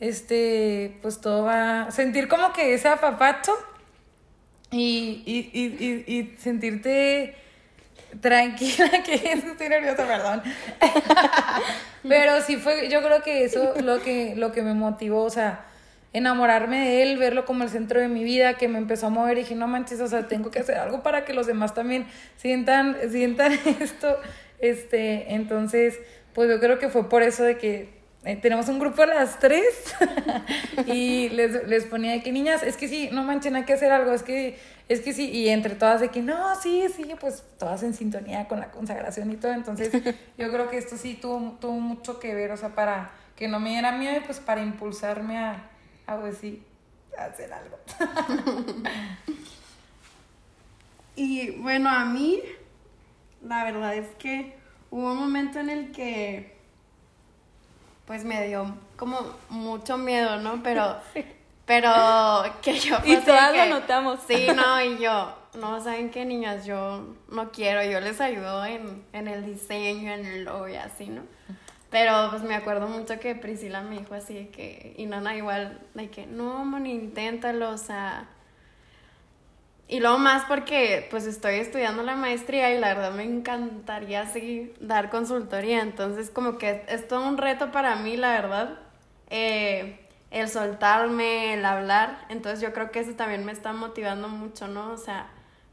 este, 0.00 0.98
pues 1.00 1.22
todo 1.22 1.44
va, 1.44 1.90
sentir 1.92 2.28
como 2.28 2.52
que 2.52 2.74
ese 2.74 2.88
apapacho 2.88 3.52
y, 4.70 5.22
y, 5.24 6.04
y 6.06 6.36
sentirte 6.38 7.36
tranquila, 8.20 9.02
que 9.02 9.14
estoy 9.14 9.68
nerviosa, 9.70 10.06
perdón. 10.06 10.42
Pero 12.06 12.42
sí 12.42 12.58
fue, 12.58 12.90
yo 12.90 13.02
creo 13.02 13.22
que 13.22 13.44
eso 13.44 13.72
lo 13.80 14.02
que, 14.02 14.34
lo 14.36 14.52
que 14.52 14.60
me 14.60 14.74
motivó, 14.74 15.22
o 15.22 15.30
sea, 15.30 15.64
enamorarme 16.14 16.78
de 16.78 17.02
él, 17.02 17.18
verlo 17.18 17.44
como 17.44 17.64
el 17.64 17.68
centro 17.68 18.00
de 18.00 18.08
mi 18.08 18.22
vida, 18.22 18.54
que 18.54 18.68
me 18.68 18.78
empezó 18.78 19.08
a 19.08 19.10
mover 19.10 19.36
y 19.36 19.40
dije, 19.40 19.56
no 19.56 19.66
manches, 19.66 20.00
o 20.00 20.06
sea, 20.06 20.28
tengo 20.28 20.50
que 20.50 20.60
hacer 20.60 20.76
algo 20.78 21.02
para 21.02 21.24
que 21.24 21.34
los 21.34 21.46
demás 21.46 21.74
también 21.74 22.06
sientan, 22.36 22.96
sientan 23.10 23.52
esto. 23.80 24.16
Este, 24.60 25.34
entonces, 25.34 25.98
pues 26.32 26.48
yo 26.48 26.60
creo 26.60 26.78
que 26.78 26.88
fue 26.88 27.08
por 27.08 27.22
eso 27.24 27.42
de 27.42 27.58
que 27.58 27.88
eh, 28.24 28.36
tenemos 28.36 28.68
un 28.68 28.78
grupo 28.78 29.02
a 29.02 29.06
las 29.06 29.40
tres 29.40 29.64
y 30.86 31.30
les, 31.30 31.66
les 31.66 31.84
ponía 31.84 32.12
de 32.12 32.22
que 32.22 32.30
niñas, 32.30 32.62
es 32.62 32.76
que 32.76 32.86
sí, 32.86 33.10
no 33.12 33.24
manchen, 33.24 33.56
hay 33.56 33.64
que 33.64 33.72
hacer 33.72 33.90
algo, 33.90 34.12
es 34.12 34.22
que, 34.22 34.56
es 34.88 35.00
que 35.00 35.12
sí, 35.12 35.28
y 35.30 35.48
entre 35.48 35.74
todas 35.74 36.00
de 36.00 36.08
que 36.08 36.22
no, 36.22 36.54
sí, 36.60 36.86
sí, 36.94 37.12
pues 37.20 37.42
todas 37.58 37.82
en 37.82 37.92
sintonía 37.92 38.46
con 38.46 38.60
la 38.60 38.70
consagración 38.70 39.32
y 39.32 39.36
todo, 39.36 39.52
entonces 39.52 39.90
yo 40.38 40.50
creo 40.52 40.70
que 40.70 40.78
esto 40.78 40.96
sí 40.96 41.18
tuvo, 41.20 41.58
tuvo 41.60 41.72
mucho 41.72 42.20
que 42.20 42.34
ver, 42.34 42.52
o 42.52 42.56
sea, 42.56 42.68
para 42.68 43.10
que 43.34 43.48
no 43.48 43.58
me 43.58 43.70
diera 43.70 43.90
miedo 43.90 44.16
y 44.16 44.20
pues 44.20 44.38
para 44.38 44.62
impulsarme 44.62 45.36
a, 45.36 45.70
a 46.06 46.16
pues 46.16 46.38
sí, 46.38 46.62
a 47.18 47.24
hacer 47.24 47.52
algo. 47.52 47.78
Y 51.16 51.50
bueno, 51.52 51.88
a 51.90 52.04
mí, 52.04 52.40
la 53.46 53.64
verdad 53.64 53.94
es 53.94 54.08
que 54.16 54.56
hubo 54.90 55.12
un 55.12 55.18
momento 55.18 55.60
en 55.60 55.70
el 55.70 55.92
que, 55.92 56.56
pues 58.06 58.24
me 58.24 58.46
dio 58.48 58.74
como 58.96 59.20
mucho 59.48 59.96
miedo, 59.96 60.38
¿no? 60.38 60.60
Pero, 60.62 60.96
pero 61.66 61.92
que 62.62 62.78
yo 62.80 62.96
Y 63.04 63.14
pasé 63.16 63.26
todas 63.26 63.52
que- 63.52 63.68
lo 63.68 63.80
notamos. 63.80 64.20
Sí, 64.26 64.48
no, 64.56 64.80
y 64.82 64.98
yo, 64.98 65.32
no, 65.54 65.80
¿saben 65.82 66.10
qué, 66.10 66.24
niñas? 66.24 66.64
Yo 66.66 67.14
no 67.28 67.52
quiero, 67.52 67.84
yo 67.84 68.00
les 68.00 68.20
ayudo 68.20 68.64
en, 68.64 69.04
en 69.12 69.28
el 69.28 69.46
diseño, 69.46 70.12
en 70.12 70.26
el 70.26 70.44
logo 70.44 70.66
y 70.68 70.74
así, 70.74 71.06
¿no? 71.06 71.22
Pero 71.94 72.28
pues 72.30 72.42
me 72.42 72.56
acuerdo 72.56 72.88
mucho 72.88 73.20
que 73.20 73.36
Priscila 73.36 73.82
me 73.82 74.00
dijo 74.00 74.16
así 74.16 74.34
de 74.34 74.48
que, 74.48 74.96
y 74.98 75.06
Nana 75.06 75.36
igual, 75.36 75.78
de 75.94 76.10
que, 76.10 76.26
no, 76.26 76.64
Moni, 76.64 76.90
inténtalo, 76.90 77.70
o 77.70 77.78
sea... 77.78 78.26
Y 79.86 80.00
luego 80.00 80.18
más 80.18 80.44
porque 80.46 81.06
pues 81.08 81.24
estoy 81.24 81.54
estudiando 81.54 82.02
la 82.02 82.16
maestría 82.16 82.74
y 82.74 82.80
la 82.80 82.88
verdad 82.88 83.12
me 83.12 83.22
encantaría 83.22 84.22
así 84.22 84.74
dar 84.80 85.08
consultoría, 85.08 85.82
entonces 85.82 86.30
como 86.30 86.58
que 86.58 86.82
es, 86.88 87.06
todo 87.06 87.28
un 87.28 87.38
reto 87.38 87.70
para 87.70 87.94
mí, 87.94 88.16
la 88.16 88.32
verdad, 88.32 88.80
eh, 89.30 90.08
el 90.32 90.48
soltarme, 90.48 91.54
el 91.54 91.64
hablar, 91.64 92.26
entonces 92.28 92.60
yo 92.60 92.72
creo 92.72 92.90
que 92.90 92.98
eso 92.98 93.12
también 93.12 93.44
me 93.44 93.52
está 93.52 93.72
motivando 93.72 94.26
mucho, 94.26 94.66
¿no? 94.66 94.90
O 94.90 94.96
sea, 94.96 95.28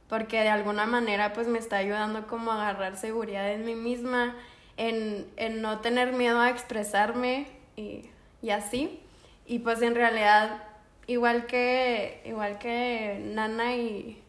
porque 0.07 0.41
de 0.41 0.49
alguna 0.49 0.86
manera 0.86 1.34
pues 1.34 1.47
me 1.47 1.57
está 1.57 1.77
ayudando 1.77 2.27
como 2.27 2.51
a 2.51 2.69
agarrar 2.69 2.95
seguridad 2.95 3.51
en 3.51 3.65
mí 3.65 3.73
misma, 3.73 4.36
en, 4.82 5.28
en 5.38 5.62
no 5.62 5.80
tener 5.80 6.12
miedo 6.12 6.39
a 6.39 6.50
expresarme 6.50 7.46
y, 7.76 8.10
y 8.41 8.50
así. 8.50 9.00
Y 9.46 9.60
pues 9.60 9.82
en 9.84 9.94
realidad 9.94 10.63
igual 11.06 11.46
que, 11.46 12.22
igual 12.26 12.58
que 12.58 13.22
Nana 13.24 13.76
y, 13.76 14.24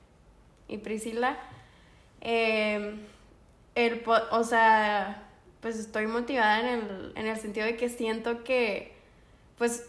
y 0.69 0.77
Priscila, 0.79 1.38
eh, 2.21 2.97
el, 3.75 4.03
o 4.07 4.45
sea, 4.45 5.23
pues 5.61 5.79
estoy 5.79 6.07
motivada 6.07 6.61
en 6.61 6.67
el, 6.67 7.12
en 7.17 7.27
el 7.27 7.38
sentido 7.38 7.65
de 7.65 7.77
que 7.77 7.88
siento 7.88 8.45
que, 8.45 8.95
pues, 9.57 9.88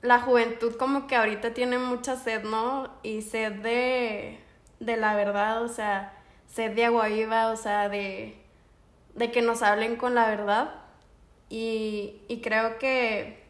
la 0.00 0.18
juventud 0.20 0.74
como 0.76 1.06
que 1.06 1.14
ahorita 1.14 1.54
tiene 1.54 1.78
mucha 1.78 2.16
sed, 2.16 2.42
¿no? 2.42 2.90
Y 3.04 3.22
sed 3.22 3.52
de, 3.52 4.40
de 4.80 4.96
la 4.96 5.14
verdad, 5.14 5.62
o 5.62 5.68
sea, 5.68 6.12
sed 6.48 6.72
de 6.72 6.86
agua 6.86 7.06
viva, 7.06 7.50
o 7.50 7.56
sea, 7.56 7.88
de, 7.88 8.41
de 9.14 9.30
que 9.30 9.42
nos 9.42 9.62
hablen 9.62 9.96
con 9.96 10.14
la 10.14 10.28
verdad. 10.28 10.74
Y, 11.48 12.22
y 12.28 12.40
creo 12.40 12.78
que, 12.78 13.42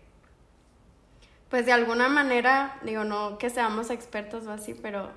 pues 1.49 1.67
de 1.67 1.73
alguna 1.73 2.09
manera, 2.09 2.79
digo, 2.83 3.05
no 3.05 3.39
que 3.39 3.51
seamos 3.51 3.91
expertos 3.91 4.47
o 4.47 4.53
así, 4.53 4.75
pero 4.75 5.11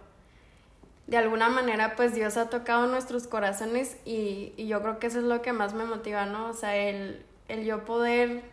de 1.08 1.18
alguna 1.18 1.50
manera, 1.50 1.96
pues 1.96 2.16
Dios 2.16 2.38
ha 2.38 2.50
tocado 2.50 2.88
nuestros 2.88 3.28
corazones 3.28 3.98
y, 4.06 4.54
y 4.58 4.68
yo 4.68 4.82
creo 4.82 5.00
que 5.00 5.08
eso 5.08 5.20
es 5.20 5.26
lo 5.26 5.42
que 5.42 5.54
más 5.54 5.74
me 5.74 5.86
motiva, 5.86 6.26
¿no? 6.26 6.50
O 6.50 6.54
sea, 6.54 6.76
el, 6.76 7.24
el 7.48 7.64
yo 7.64 7.86
poder 7.86 8.44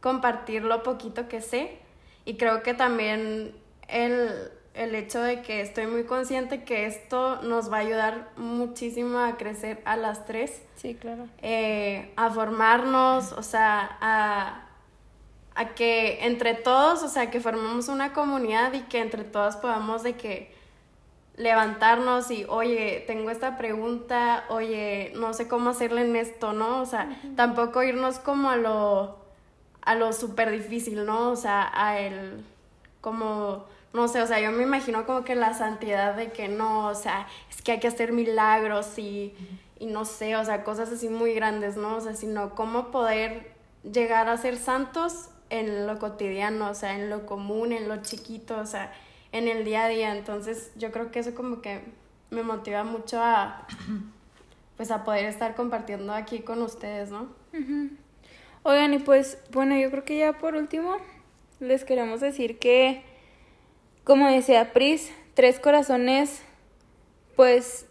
compartir 0.00 0.62
lo 0.62 0.82
poquito 0.82 1.28
que 1.28 1.40
sé 1.40 1.78
y 2.24 2.36
creo 2.36 2.62
que 2.62 2.74
también 2.74 3.54
el, 3.88 4.50
el 4.76 4.94
hecho 4.94 5.22
de 5.22 5.42
que 5.42 5.60
estoy 5.60 5.86
muy 5.86 6.04
consciente 6.04 6.64
que 6.64 6.86
esto 6.86 7.40
nos 7.42 7.70
va 7.72 7.78
a 7.78 7.80
ayudar 7.80 8.28
muchísimo 8.36 9.18
a 9.18 9.36
crecer 9.36 9.80
a 9.84 9.96
las 9.96 10.26
tres 10.26 10.62
Sí, 10.76 10.94
claro. 10.94 11.26
eh, 11.42 12.12
a 12.16 12.30
formarnos, 12.30 13.32
o 13.32 13.42
sea, 13.42 13.96
a, 14.00 14.66
a 15.54 15.68
que 15.74 16.24
entre 16.26 16.54
todos, 16.54 17.02
o 17.02 17.08
sea, 17.08 17.30
que 17.30 17.40
formemos 17.40 17.88
una 17.88 18.12
comunidad 18.12 18.72
y 18.74 18.82
que 18.82 19.00
entre 19.00 19.24
todas 19.24 19.56
podamos 19.56 20.02
de 20.02 20.14
que 20.16 20.54
levantarnos 21.36 22.30
y, 22.30 22.44
oye, 22.48 23.04
tengo 23.06 23.30
esta 23.30 23.58
pregunta, 23.58 24.44
oye, 24.48 25.12
no 25.16 25.34
sé 25.34 25.48
cómo 25.48 25.70
hacerle 25.70 26.02
en 26.02 26.16
esto, 26.16 26.52
¿no? 26.52 26.80
O 26.80 26.86
sea, 26.86 27.08
tampoco 27.36 27.82
irnos 27.82 28.18
como 28.18 28.48
a 28.50 28.56
lo, 28.56 29.18
a 29.82 29.94
lo 29.94 30.12
súper 30.14 30.50
difícil, 30.50 31.04
¿no? 31.04 31.30
O 31.30 31.36
sea, 31.36 31.70
a 31.74 31.98
el, 32.00 32.42
como, 33.02 33.66
no 33.92 34.08
sé, 34.08 34.20
o 34.20 34.26
sea, 34.26 34.40
yo 34.40 34.52
me 34.52 34.62
imagino 34.62 35.06
como 35.06 35.24
que 35.24 35.34
la 35.34 35.54
santidad 35.54 36.14
de 36.14 36.30
que 36.32 36.48
no, 36.48 36.88
o 36.88 36.94
sea, 36.94 37.26
es 37.50 37.62
que 37.62 37.72
hay 37.72 37.80
que 37.80 37.88
hacer 37.88 38.12
milagros 38.12 38.98
y, 38.98 39.34
y 39.78 39.86
no 39.86 40.04
sé, 40.04 40.36
o 40.36 40.44
sea, 40.44 40.64
cosas 40.64 40.90
así 40.92 41.08
muy 41.08 41.34
grandes, 41.34 41.76
¿no? 41.76 41.96
O 41.96 42.00
sea, 42.00 42.14
sino 42.14 42.54
cómo 42.54 42.90
poder 42.90 43.52
llegar 43.90 44.28
a 44.28 44.36
ser 44.36 44.56
santos 44.56 45.30
en 45.50 45.86
lo 45.86 45.98
cotidiano, 45.98 46.70
o 46.70 46.74
sea, 46.74 46.94
en 46.94 47.08
lo 47.10 47.26
común, 47.26 47.72
en 47.72 47.88
lo 47.88 48.02
chiquito, 48.02 48.58
o 48.58 48.66
sea, 48.66 48.92
en 49.32 49.48
el 49.48 49.64
día 49.64 49.84
a 49.84 49.88
día. 49.88 50.16
Entonces, 50.16 50.72
yo 50.76 50.90
creo 50.92 51.10
que 51.10 51.20
eso 51.20 51.34
como 51.34 51.60
que 51.62 51.80
me 52.30 52.42
motiva 52.42 52.84
mucho 52.84 53.20
a, 53.20 53.66
pues, 54.76 54.90
a 54.90 55.04
poder 55.04 55.26
estar 55.26 55.54
compartiendo 55.54 56.12
aquí 56.12 56.40
con 56.40 56.62
ustedes, 56.62 57.10
¿no? 57.10 57.28
Oigan, 58.62 58.94
y 58.94 58.98
pues, 58.98 59.38
bueno, 59.52 59.76
yo 59.78 59.90
creo 59.90 60.04
que 60.04 60.18
ya 60.18 60.32
por 60.34 60.54
último 60.56 60.96
les 61.60 61.84
queremos 61.84 62.20
decir 62.20 62.58
que, 62.58 63.02
como 64.06 64.28
decía 64.28 64.72
Pris, 64.72 65.10
Tres 65.34 65.58
Corazones, 65.58 66.40
pues 67.34 67.86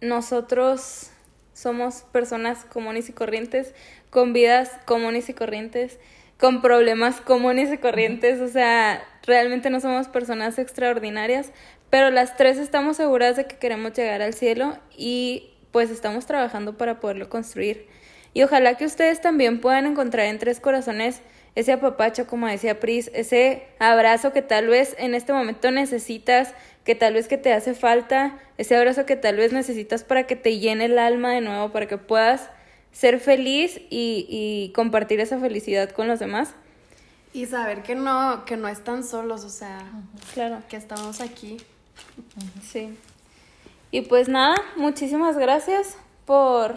nosotros 0.00 1.10
somos 1.52 2.04
personas 2.12 2.64
comunes 2.64 3.08
y 3.08 3.12
corrientes, 3.12 3.74
con 4.08 4.32
vidas 4.32 4.70
comunes 4.84 5.28
y 5.28 5.34
corrientes, 5.34 5.98
con 6.38 6.62
problemas 6.62 7.20
comunes 7.20 7.72
y 7.72 7.78
corrientes, 7.78 8.40
o 8.40 8.46
sea, 8.46 9.02
realmente 9.26 9.68
no 9.68 9.80
somos 9.80 10.06
personas 10.06 10.60
extraordinarias, 10.60 11.50
pero 11.90 12.10
las 12.10 12.36
tres 12.36 12.58
estamos 12.58 12.96
seguras 12.96 13.34
de 13.34 13.48
que 13.48 13.56
queremos 13.56 13.94
llegar 13.94 14.22
al 14.22 14.34
cielo 14.34 14.78
y 14.96 15.50
pues 15.72 15.90
estamos 15.90 16.24
trabajando 16.24 16.78
para 16.78 17.00
poderlo 17.00 17.28
construir. 17.28 17.88
Y 18.32 18.44
ojalá 18.44 18.76
que 18.76 18.84
ustedes 18.84 19.20
también 19.20 19.60
puedan 19.60 19.86
encontrar 19.86 20.26
en 20.26 20.38
Tres 20.38 20.60
Corazones 20.60 21.20
ese 21.54 21.72
apapacho, 21.72 22.26
como 22.26 22.46
decía 22.46 22.78
Pris, 22.80 23.10
ese 23.14 23.62
abrazo 23.78 24.32
que 24.32 24.42
tal 24.42 24.68
vez 24.68 24.94
en 24.98 25.14
este 25.14 25.32
momento 25.32 25.70
necesitas, 25.70 26.54
que 26.84 26.94
tal 26.94 27.14
vez 27.14 27.28
que 27.28 27.36
te 27.36 27.52
hace 27.52 27.74
falta, 27.74 28.38
ese 28.58 28.76
abrazo 28.76 29.04
que 29.06 29.16
tal 29.16 29.36
vez 29.36 29.52
necesitas 29.52 30.04
para 30.04 30.26
que 30.26 30.36
te 30.36 30.58
llene 30.58 30.86
el 30.86 30.98
alma 30.98 31.32
de 31.32 31.40
nuevo, 31.40 31.70
para 31.72 31.86
que 31.86 31.98
puedas 31.98 32.48
ser 32.92 33.20
feliz 33.20 33.78
y, 33.90 34.26
y 34.28 34.72
compartir 34.74 35.20
esa 35.20 35.38
felicidad 35.38 35.90
con 35.90 36.08
los 36.08 36.18
demás. 36.18 36.54
Y 37.34 37.44
saber 37.46 37.82
que 37.82 37.94
no, 37.94 38.44
que 38.46 38.56
no 38.56 38.68
están 38.68 39.04
solos, 39.04 39.44
o 39.44 39.50
sea, 39.50 39.80
Claro. 40.34 40.62
que 40.68 40.76
estamos 40.76 41.20
aquí. 41.20 41.58
Sí. 42.62 42.96
Y 43.90 44.02
pues 44.02 44.28
nada, 44.28 44.56
muchísimas 44.76 45.36
gracias 45.36 45.96
por, 46.24 46.76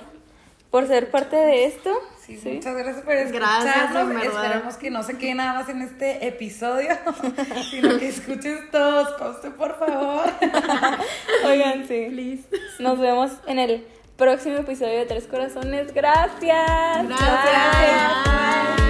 por 0.70 0.88
ser 0.88 1.10
parte 1.10 1.36
de 1.38 1.66
esto. 1.66 1.92
Sí, 2.38 2.50
muchas 2.50 2.76
gracias 2.76 3.04
por 3.04 3.14
escucharnos. 3.14 4.10
Gracias. 4.10 4.34
Esperamos 4.34 4.76
que 4.78 4.92
no 4.92 5.04
se 5.04 5.18
quede 5.18 5.36
nada 5.36 5.54
más 5.54 5.70
en 5.70 5.82
este 5.82 6.28
episodio, 6.28 6.90
sino 7.72 7.98
que 7.98 8.10
escuches 8.10 8.70
todos, 8.72 9.10
conste, 9.18 9.52
por 9.52 9.78
favor. 9.78 10.26
Oigan, 11.46 11.88
sí. 11.88 12.46
Nos 12.80 13.00
vemos 13.00 13.32
en 13.48 13.60
el 13.60 13.86
próximo 14.18 14.58
episodio 14.58 15.00
de 15.00 15.06
Tres 15.06 15.28
Corazones. 15.28 15.94
Gracias. 15.94 17.08
Gracias. 17.08 18.81